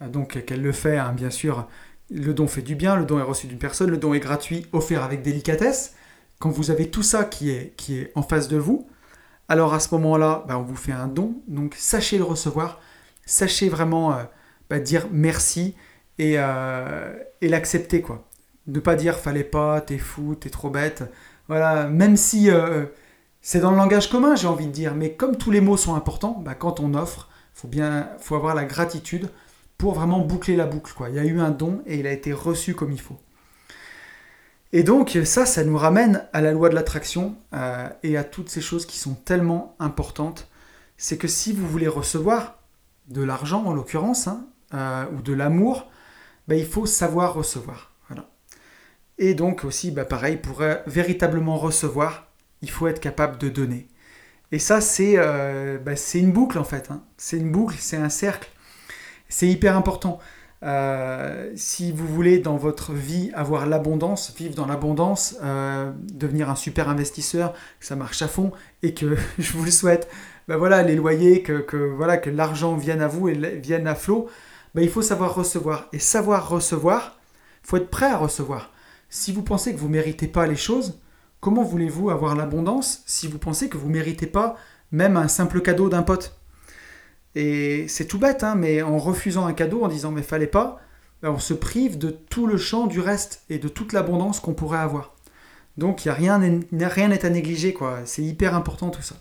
[0.00, 1.68] euh, donc qu'elle le fait, hein, bien sûr,
[2.10, 4.66] le don fait du bien, le don est reçu d'une personne, le don est gratuit,
[4.72, 5.94] offert avec délicatesse.
[6.38, 8.88] Quand vous avez tout ça qui est, qui est en face de vous,
[9.48, 12.80] alors à ce moment-là, bah, on vous fait un don, donc sachez le recevoir,
[13.26, 14.22] sachez vraiment euh,
[14.70, 15.74] bah, dire merci
[16.18, 18.28] et, et l'accepter quoi.
[18.66, 21.02] Ne pas dire fallait pas, t'es fou, t'es trop bête.
[21.48, 22.48] Voilà, même si
[23.46, 25.94] c'est dans le langage commun, j'ai envie de dire, mais comme tous les mots sont
[25.94, 29.28] importants, bah, quand on offre, faut bien, faut avoir la gratitude
[29.76, 30.94] pour vraiment boucler la boucle.
[31.10, 33.20] Il y a eu un don et il a été reçu comme il faut.
[34.72, 38.48] Et donc ça, ça nous ramène à la loi de l'attraction euh, et à toutes
[38.48, 40.48] ces choses qui sont tellement importantes.
[40.96, 42.60] C'est que si vous voulez recevoir
[43.08, 45.90] de l'argent en l'occurrence, hein, euh, ou de l'amour,
[46.48, 47.90] bah, il faut savoir recevoir.
[49.18, 52.23] Et donc aussi, bah, pareil, pour euh, véritablement recevoir,
[52.64, 53.86] il faut être capable de donner.
[54.50, 55.16] Et ça, c'est
[55.84, 56.90] bah, une boucle en fait.
[56.90, 57.02] Hein.
[57.16, 58.48] C'est une boucle, c'est un cercle.
[59.28, 60.18] C'est hyper important.
[60.64, 66.54] Euh, si vous voulez dans votre vie avoir l'abondance, vivre dans l'abondance, euh, devenir un
[66.54, 68.50] super investisseur, que ça marche à fond
[68.82, 70.08] et que je vous le souhaite,
[70.48, 74.28] ben voilà, les loyers, que, voilà, que l'argent vienne à vous et vienne à flot,
[74.74, 75.88] ben il faut savoir recevoir.
[75.92, 77.18] Et savoir recevoir,
[77.62, 78.72] il faut être prêt à recevoir.
[79.10, 80.98] Si vous pensez que vous ne méritez pas les choses,
[81.44, 84.56] comment voulez-vous avoir l'abondance si vous pensez que vous ne méritez pas
[84.92, 86.38] même un simple cadeau d'un pote?
[87.34, 90.80] Et c'est tout bête, hein, mais en refusant un cadeau, en disant mais fallait pas,
[91.20, 94.54] ben, on se prive de tout le champ du reste et de toute l'abondance qu'on
[94.54, 95.16] pourrait avoir.
[95.76, 97.98] Donc il y a rien, à négliger, quoi.
[98.06, 99.16] C'est hyper important tout ça.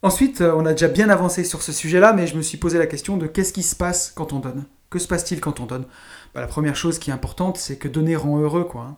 [0.00, 2.78] Ensuite, euh, on a déjà bien avancé sur ce sujet-là, mais je me suis posé
[2.78, 4.64] la question de qu'est-ce qui se passe quand on donne?
[4.88, 5.84] Que se passe-t-il quand on donne?
[6.34, 8.82] Ben, La première chose qui est importante, c'est que donner rend heureux, quoi.
[8.88, 8.96] Hein.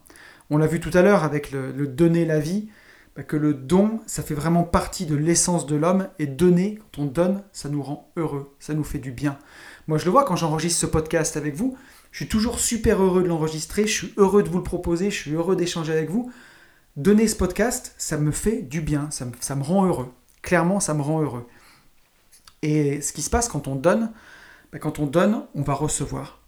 [0.51, 2.69] On l'a vu tout à l'heure avec le donner la vie.
[3.17, 7.03] Bah, que le don, ça fait vraiment partie de l'essence de l'homme, et donner, quand
[7.03, 9.39] on donne, ça nous rend heureux, ça nous fait du bien.
[9.87, 11.79] Moi, je le vois quand j'enregistre ce podcast avec vous,
[12.11, 15.17] je suis toujours super heureux de l'enregistrer, je suis heureux de vous le proposer, je
[15.17, 16.31] suis heureux d'échanger avec vous.
[16.97, 20.13] Donner ce podcast, ça me fait du bien, ça me, rend heureux.
[20.43, 21.47] Clairement, ça me rend heureux.
[22.61, 24.13] Et ce qui se passe quand on donne,
[24.73, 26.41] bah, quand on donne, on va recevoir.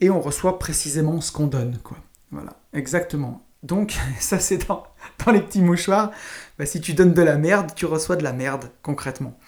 [0.00, 1.98] Et on reçoit précisément ce qu'on donne, quoi.
[2.30, 3.42] Voilà, exactement.
[3.62, 4.84] Donc, ça c'est dans,
[5.32, 6.10] les petits mouchoirs.
[6.58, 9.38] Bah, si tu donnes de la merde, tu reçois de la merde, concrètement.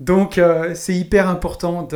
[0.00, 1.88] Donc, euh, c'est hyper important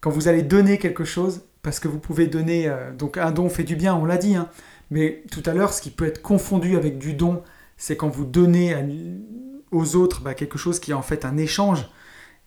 [0.00, 2.68] quand vous allez donner quelque chose, parce que vous pouvez donner.
[2.68, 4.36] Euh, donc, un don fait du bien, on l'a dit.
[4.36, 4.48] Hein.
[4.90, 7.42] mais tout à l'heure, ce qui peut être confondu avec du don,
[7.76, 8.74] c'est quand vous donnez
[9.72, 11.88] aux autres bah, quelque chose qui est en fait un échange.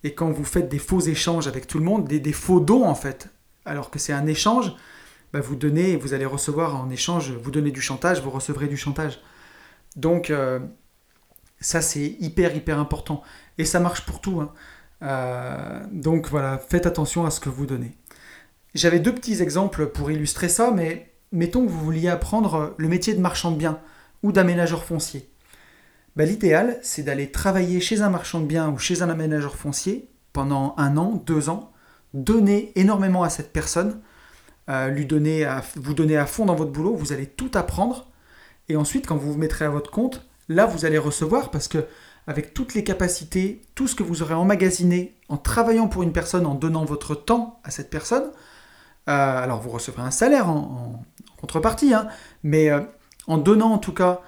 [0.03, 2.95] Et quand vous faites des faux échanges avec tout le monde, des faux dons en
[2.95, 3.27] fait,
[3.65, 4.73] alors que c'est un échange,
[5.33, 8.77] bah, vous donnez, vous allez recevoir en échange, vous donnez du chantage, vous recevrez du
[8.77, 9.19] chantage.
[9.95, 10.59] Donc euh,
[11.59, 13.21] ça c'est hyper hyper important.
[13.57, 14.41] Et ça marche pour tout.
[14.41, 14.51] Hein.
[15.01, 17.95] Euh, donc voilà, faites attention à ce que vous donnez.
[18.75, 23.13] J'avais deux petits exemples pour illustrer ça, mais mettons que vous vouliez apprendre le métier
[23.13, 23.79] de marchand de biens
[24.23, 25.29] ou d'aménageur foncier.
[26.15, 30.09] Bah, l'idéal, c'est d'aller travailler chez un marchand de biens ou chez un aménageur foncier
[30.33, 31.71] pendant un an, deux ans,
[32.13, 34.01] donner énormément à cette personne
[34.91, 38.07] lui donner à, vous donner à fond dans votre boulot, vous allez tout apprendre.
[38.67, 41.85] Et ensuite, quand vous vous mettrez à votre compte, là, vous allez recevoir parce que
[42.27, 46.45] avec toutes les capacités, tout ce que vous aurez emmagasiné en travaillant pour une personne,
[46.45, 48.25] en donnant votre temps à cette personne,
[49.07, 51.03] euh, alors vous recevrez un salaire en,
[51.41, 52.07] contrepartie, hein,
[52.43, 52.81] mais euh,
[53.25, 54.21] en donnant en tout cas,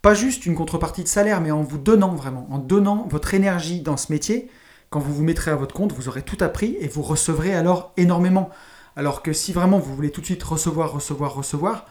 [0.00, 3.82] pas juste une contrepartie de salaire, mais en vous donnant vraiment, en donnant votre énergie
[3.82, 4.50] dans ce métier,
[4.88, 7.92] quand vous vous mettrez à votre compte, vous aurez tout appris et vous recevrez alors
[7.98, 8.48] énormément.
[8.96, 11.86] Alors que si vraiment vous voulez tout de suite recevoir, recevoir, recevoir,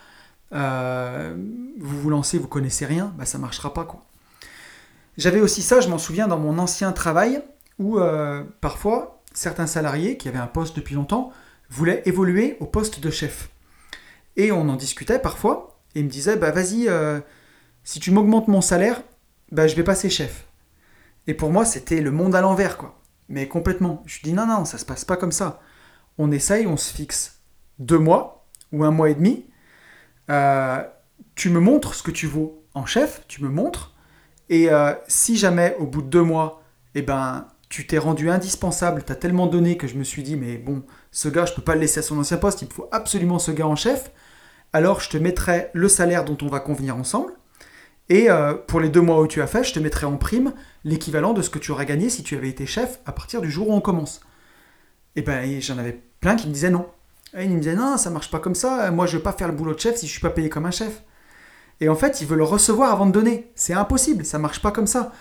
[0.53, 1.35] euh,
[1.79, 4.01] vous vous lancez, vous connaissez rien, bah ça marchera pas quoi.
[5.17, 7.41] J'avais aussi ça, je m'en souviens dans mon ancien travail
[7.79, 11.31] où euh, parfois certains salariés qui avaient un poste depuis longtemps
[11.69, 13.49] voulaient évoluer au poste de chef.
[14.35, 17.19] Et on en discutait parfois et ils me disaient bah vas-y, euh,
[17.83, 19.01] si tu m'augmentes mon salaire,
[19.51, 20.45] bah je vais passer chef.
[21.27, 22.99] Et pour moi c'était le monde à l'envers quoi.
[23.27, 24.03] Mais complètement.
[24.05, 25.61] Je dis non non, ça se passe pas comme ça
[26.17, 27.41] on essaye, on se fixe
[27.79, 29.45] deux mois ou un mois et demi.
[30.29, 30.83] Euh,
[31.35, 33.93] tu me montres ce que tu vaux en chef, tu me montres.
[34.49, 36.61] Et euh, si jamais au bout de deux mois,
[36.95, 40.35] eh ben, tu t'es rendu indispensable, tu as tellement donné que je me suis dit,
[40.35, 42.73] mais bon, ce gars, je peux pas le laisser à son ancien poste, il me
[42.73, 44.11] faut absolument ce gars en chef.
[44.73, 47.33] Alors je te mettrai le salaire dont on va convenir ensemble.
[48.09, 50.53] Et euh, pour les deux mois où tu as fait, je te mettrai en prime
[50.83, 53.49] l'équivalent de ce que tu aurais gagné si tu avais été chef à partir du
[53.49, 54.21] jour où on commence.
[55.15, 56.87] Et ben j'en avais plein qui me disaient non.
[57.37, 59.47] Et ils me disaient non, ça marche pas comme ça, moi je veux pas faire
[59.47, 61.03] le boulot de chef si je suis pas payé comme un chef.
[61.81, 63.51] Et en fait, ils veulent le recevoir avant de donner.
[63.55, 65.11] C'est impossible, ça marche pas comme ça.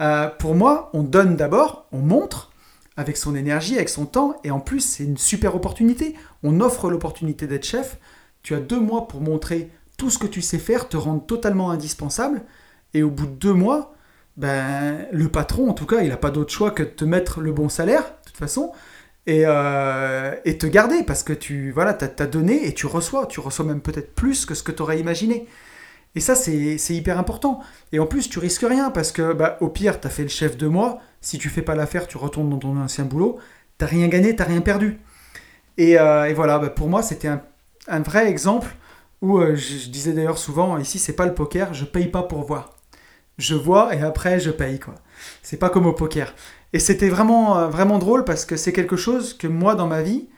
[0.00, 2.52] Euh, pour moi, on donne d'abord, on montre
[2.96, 6.14] avec son énergie, avec son temps, et en plus, c'est une super opportunité.
[6.44, 7.98] On offre l'opportunité d'être chef.
[8.42, 11.70] Tu as deux mois pour montrer tout ce que tu sais faire, te rendre totalement
[11.70, 12.42] indispensable,
[12.94, 13.94] et au bout de deux mois,
[14.36, 17.40] ben, le patron, en tout cas, il n'a pas d'autre choix que de te mettre
[17.40, 18.72] le bon salaire, de toute façon,
[19.28, 23.26] euh, et, te garder parce que tu voilà, as, donné et tu reçois.
[23.26, 25.46] Tu reçois même peut-être plus que ce que tu aurais imaginé.
[26.14, 27.60] Et ça, c'est hyper important.
[27.92, 30.28] Et en plus, tu risques rien parce que bah, au pire, tu as fait le
[30.28, 31.00] chef de moi.
[31.20, 33.38] Si tu fais pas l'affaire, tu retournes dans ton ancien boulot.
[33.78, 35.00] Tu rien gagné, tu rien perdu.
[35.76, 38.68] Et, euh, voilà, bah, pour moi, c'était un, vrai exemple
[39.22, 42.44] Ou euh, je, disais d'ailleurs souvent, ici c'est pas le poker, je paye pas pour
[42.44, 42.76] voir.
[43.38, 44.94] Je vois et après je paye quoi.
[45.42, 46.34] C'est pas comme au poker.
[46.72, 50.02] Et c'était vraiment, euh, vraiment drôle parce que c'est quelque chose que moi dans ma
[50.02, 50.28] vie,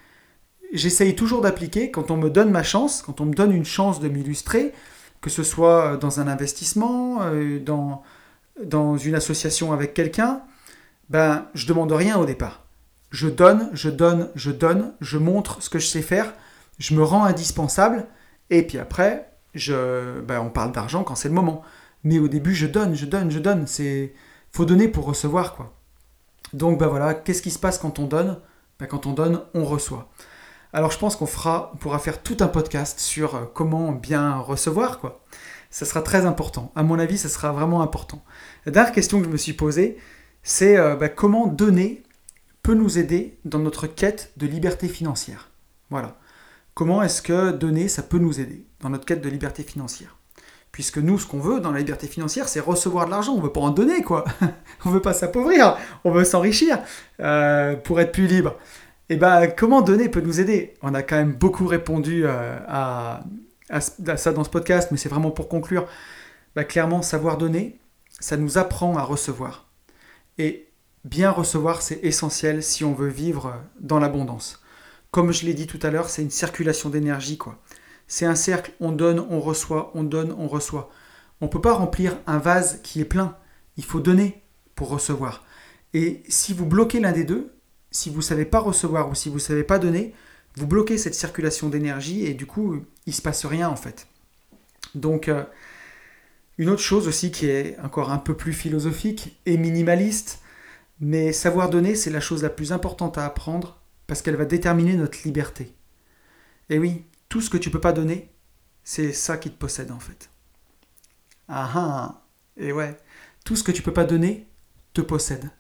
[0.73, 4.01] j'essaye toujours d'appliquer quand on me donne ma chance, quand on me donne une chance
[4.01, 4.73] de m'illustrer,
[5.21, 7.21] que ce soit dans un investissement,
[7.65, 8.03] dans,
[8.63, 10.43] dans une association avec quelqu'un,
[11.09, 12.65] ben je demande rien au départ.
[13.11, 16.35] Je donne, je donne, je donne, je montre ce que je sais faire,
[16.79, 18.07] je me rends indispensable,
[18.51, 21.63] et puis après, je, ben, on parle d'argent quand c'est le moment.
[22.07, 23.67] Mais au début, je donne, je donne, je donne.
[23.67, 24.15] C'est
[24.53, 25.77] faut donner pour recevoir quoi.
[26.53, 28.39] Donc ben voilà, qu'est-ce qui se passe quand on donne?
[28.79, 30.09] Ben, Quand on donne, on reçoit.
[30.73, 35.01] Alors je pense qu'on fera, pourra faire tout un podcast sur euh, comment bien recevoir
[35.01, 35.25] quoi.
[35.71, 36.71] Ça sera très important.
[36.77, 38.25] À mon avis, ça sera vraiment important.
[38.67, 39.99] La dernière question que je me suis posée,
[40.45, 42.05] c'est euh, ben, comment donner
[42.63, 45.51] peut nous aider dans notre quête de liberté financière?
[45.91, 46.17] Voilà.
[46.75, 50.16] Comment est-ce que donner, ça peut nous aider dans notre quête de liberté financière?
[50.77, 53.33] Puisque nous, ce qu'on veut dans la liberté financière, c'est recevoir de l'argent.
[53.33, 54.27] On ne veut pas en donner, quoi.
[54.85, 55.75] on ne veut pas s'appauvrir.
[56.05, 56.81] On veut s'enrichir
[57.19, 58.57] euh, pour être plus libre.
[59.09, 60.75] Et eh ben, comment donner peut nous aider?
[60.83, 63.23] On a quand même beaucoup répondu euh, à,
[63.81, 65.87] ça dans ce podcast, mais c'est vraiment pour conclure.
[66.55, 67.79] Bah, clairement, savoir donner,
[68.21, 69.71] ça nous apprend à recevoir.
[70.37, 70.69] Et
[71.07, 74.63] bien recevoir, c'est essentiel si on veut vivre dans l'abondance.
[75.11, 77.59] Comme je l'ai dit tout à l'heure, c'est une circulation d'énergie, quoi.
[78.09, 80.91] C'est un cercle, on donne, on reçoit, on donne, on reçoit.
[81.41, 83.37] On ne peut pas remplir un vase qui est plein.
[83.77, 84.43] Il faut donner
[84.75, 85.45] pour recevoir.
[85.93, 87.55] Et si vous bloquez l'un des deux,
[87.91, 90.15] si vous ne savez pas recevoir ou si vous ne savez pas donner,
[90.57, 94.07] vous bloquez cette circulation d'énergie et du coup, il ne se passe rien en fait.
[94.95, 95.45] Donc, euh,
[96.59, 100.41] une autre chose aussi qui est encore un peu plus philosophique et minimaliste,
[101.01, 104.95] mais savoir donner, c'est la chose la plus importante à apprendre parce qu'elle va déterminer
[104.95, 105.75] notre liberté.
[106.71, 108.31] Et oui, tout ce que tu peux pas donner,
[108.85, 110.31] c'est ça qui te possède en fait.
[111.49, 112.23] Ah ah
[112.57, 112.97] Et ouais,
[113.45, 114.47] tout ce que tu peux pas donner
[114.95, 115.51] te possède.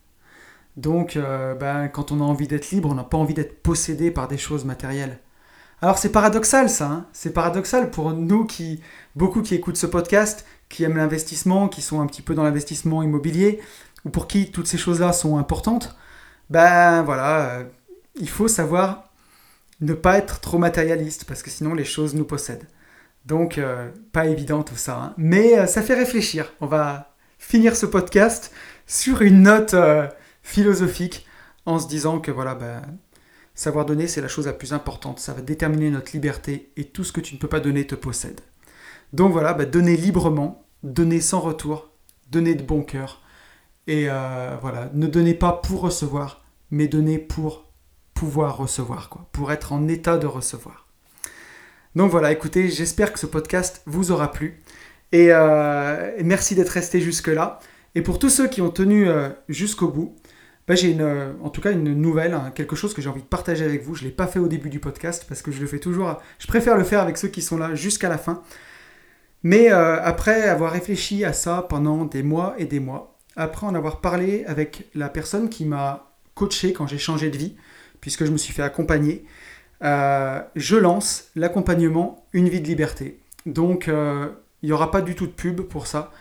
[0.77, 4.11] Donc, euh, ben, quand on a envie d'être libre, on n'a pas envie d'être possédé
[4.11, 5.21] par des choses matérielles.
[5.83, 7.07] Alors c'est paradoxal ça, hein.
[7.13, 8.81] c'est paradoxal pour nous qui,
[9.15, 13.03] beaucoup qui écoutent ce podcast, qui aiment l'investissement, qui sont un petit peu dans l'investissement
[13.03, 13.61] immobilier,
[14.07, 15.95] ou pour qui toutes ces choses-là sont importantes,
[16.49, 17.65] ben voilà, euh,
[18.19, 19.06] il faut savoir
[19.81, 22.67] ne pas être trop matérialiste, parce que sinon les choses nous possèdent.
[23.25, 25.15] Donc, euh, pas évident tout ça, hein.
[25.17, 26.53] mais euh, ça fait réfléchir.
[26.61, 28.53] On va finir ce podcast
[28.87, 29.75] sur une note
[30.43, 31.27] philosophique,
[31.67, 32.83] en se disant que voilà, ben,
[33.55, 35.19] savoir donner, c'est la chose la plus importante.
[35.19, 37.97] Ça va déterminer notre liberté, et tout ce que tu ne peux pas donner te
[37.97, 38.41] possède.
[39.13, 41.91] Donc voilà, ben, donner librement, donner sans retour,
[42.31, 43.23] donner de bon cœur,
[43.87, 47.66] et euh, voilà, ne donnez pas pour recevoir, mais donnez pour
[48.17, 50.89] pouvoir recevoir, quoi, pour être en état de recevoir.
[51.95, 54.61] Donc voilà, écoutez, j'espère que ce podcast vous aura plu.
[55.13, 57.61] Et, euh, merci d'être resté jusque-là.
[57.95, 60.17] Et pour tous ceux qui ont tenu euh, jusqu'au bout,
[60.67, 63.27] bah, j'ai une, en tout cas une nouvelle, hein, quelque chose que j'ai envie de
[63.27, 63.95] partager avec vous.
[63.95, 66.21] Je ne l'ai pas fait au début du podcast parce que je le fais toujours.
[66.39, 68.43] Je préfère le faire avec ceux qui sont là jusqu'à la fin.
[69.43, 74.01] Mais après avoir réfléchi à ça pendant des mois et des mois, après en avoir
[74.01, 77.55] parlé avec la personne qui m'a coaché quand j'ai changé de vie,
[78.01, 79.25] puisque je me suis fait accompagner,
[79.83, 83.21] euh, je lance l'accompagnement Une vie de liberté.
[83.45, 84.29] Donc euh,
[84.63, 86.13] il n'y aura pas du tout de pub pour ça.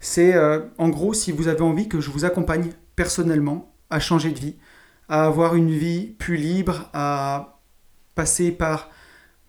[0.00, 4.30] C'est euh, en gros si vous avez envie que je vous accompagne personnellement à changer
[4.30, 4.56] de vie,
[5.08, 7.60] à avoir une vie plus libre, à
[8.14, 8.90] passer par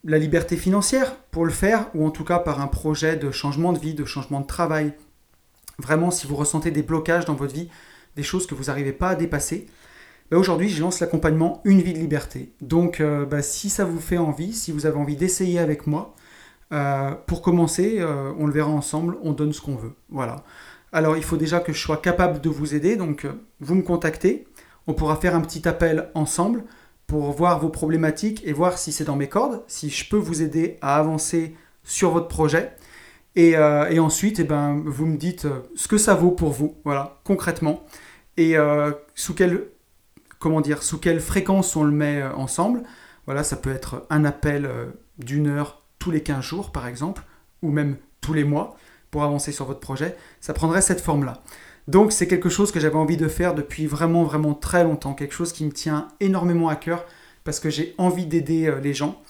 [0.06, 3.74] la liberté financière pour le faire, ou en tout cas par un projet de changement
[3.74, 4.94] de vie, de changement de travail,
[5.80, 7.70] Vraiment, si vous ressentez des blocages dans votre vie,
[8.16, 9.68] des choses que vous n'arrivez pas à dépasser,
[10.32, 12.54] bah, aujourd'hui, je lance l'accompagnement Une vie de liberté.
[12.62, 16.16] Donc, euh, bah, si ça vous fait envie, si vous avez envie d'essayer avec moi,
[16.72, 19.94] euh, pour commencer, euh, on le verra ensemble, on donne ce qu'on veut.
[20.10, 20.44] Voilà.
[20.92, 22.96] Alors, il faut déjà que je sois capable de vous aider.
[22.96, 23.26] Donc,
[23.60, 24.48] vous me contactez.
[24.88, 26.64] On pourra faire un petit appel ensemble
[27.08, 30.44] pour voir vos problématiques et voir si c'est dans mes cordes, si je peux vous
[30.44, 32.72] aider à avancer sur votre projet.
[33.38, 37.20] Euh, et, ensuite, eh ben, vous me dites ce que ça vaut pour vous, voilà,
[37.24, 37.84] concrètement.
[38.38, 38.56] Et
[39.16, 39.68] sous quelle,
[40.40, 42.84] comment dire, sous quelle fréquence on le met ensemble.
[43.26, 44.70] Voilà, ça peut être un appel
[45.20, 47.24] d'une heure tous les 15 jours, par exemple,
[47.62, 48.78] ou même tous les mois
[49.12, 50.16] pour avancer sur votre projet.
[50.40, 51.42] Ça prendrait cette forme-là.
[51.88, 55.14] Donc c'est quelque chose que j'avais envie de faire depuis vraiment, vraiment très longtemps.
[55.14, 57.06] Quelque chose qui me tient énormément à cœur
[57.44, 59.22] parce que j'ai envie d'aider les gens.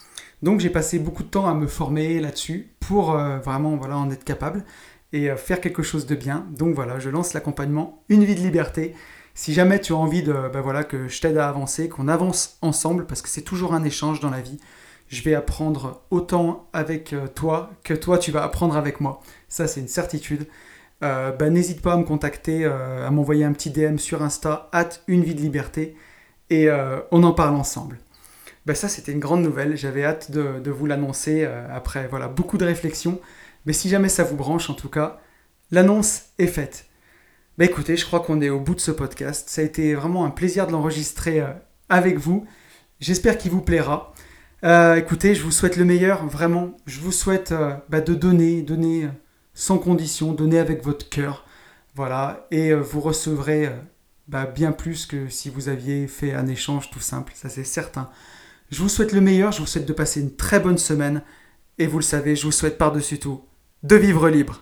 [0.42, 4.10] Donc j'ai passé beaucoup de temps à me former là-dessus pour euh, vraiment voilà, en
[4.10, 4.64] être capable
[5.12, 6.48] et euh, faire quelque chose de bien.
[6.52, 8.96] Donc voilà, je lance l'accompagnement Une vie de liberté.
[9.40, 12.58] Si jamais tu as envie de, bah voilà, que je t'aide à avancer, qu'on avance
[12.62, 14.60] ensemble, parce que c'est toujours un échange dans la vie,
[15.08, 19.22] je vais apprendre autant avec euh, toi que toi tu vas apprendre avec moi.
[19.48, 20.46] Ça c'est une certitude.
[21.06, 24.68] Euh, bah, n'hésite pas à me contacter, euh, à m'envoyer un petit DM sur Insta,
[24.74, 25.96] at une vie de liberté,
[26.50, 26.68] et
[27.12, 27.98] on en parle ensemble.
[28.66, 32.66] Bah, ça c'était une grande nouvelle, j'avais hâte de, vous l'annoncer après voilà, beaucoup de
[32.66, 33.22] réflexions.
[33.66, 35.22] Mais si jamais ça vous branche en tout cas,
[35.72, 36.89] l'annonce est faite.
[37.60, 39.50] Bah écoutez, je crois qu'on est au bout de ce podcast.
[39.50, 41.44] Ça a été vraiment un plaisir de l'enregistrer
[41.90, 42.46] avec vous.
[43.02, 44.14] J'espère qu'il vous plaira.
[44.64, 46.78] Euh, écoutez, je vous souhaite le meilleur, vraiment.
[46.86, 49.10] Je vous souhaite euh, bah, de donner, donner euh,
[49.54, 51.46] sans condition, donner avec votre cœur.
[51.96, 53.70] Voilà, et vous recevrez
[54.30, 58.10] bah, bien plus que si vous aviez fait un échange tout simple, ça c'est certain.
[58.72, 61.24] Je vous souhaite le meilleur, je vous souhaite de passer une très bonne semaine,
[61.78, 63.42] et vous le savez, je vous souhaite par-dessus tout
[63.84, 64.62] de vivre libre.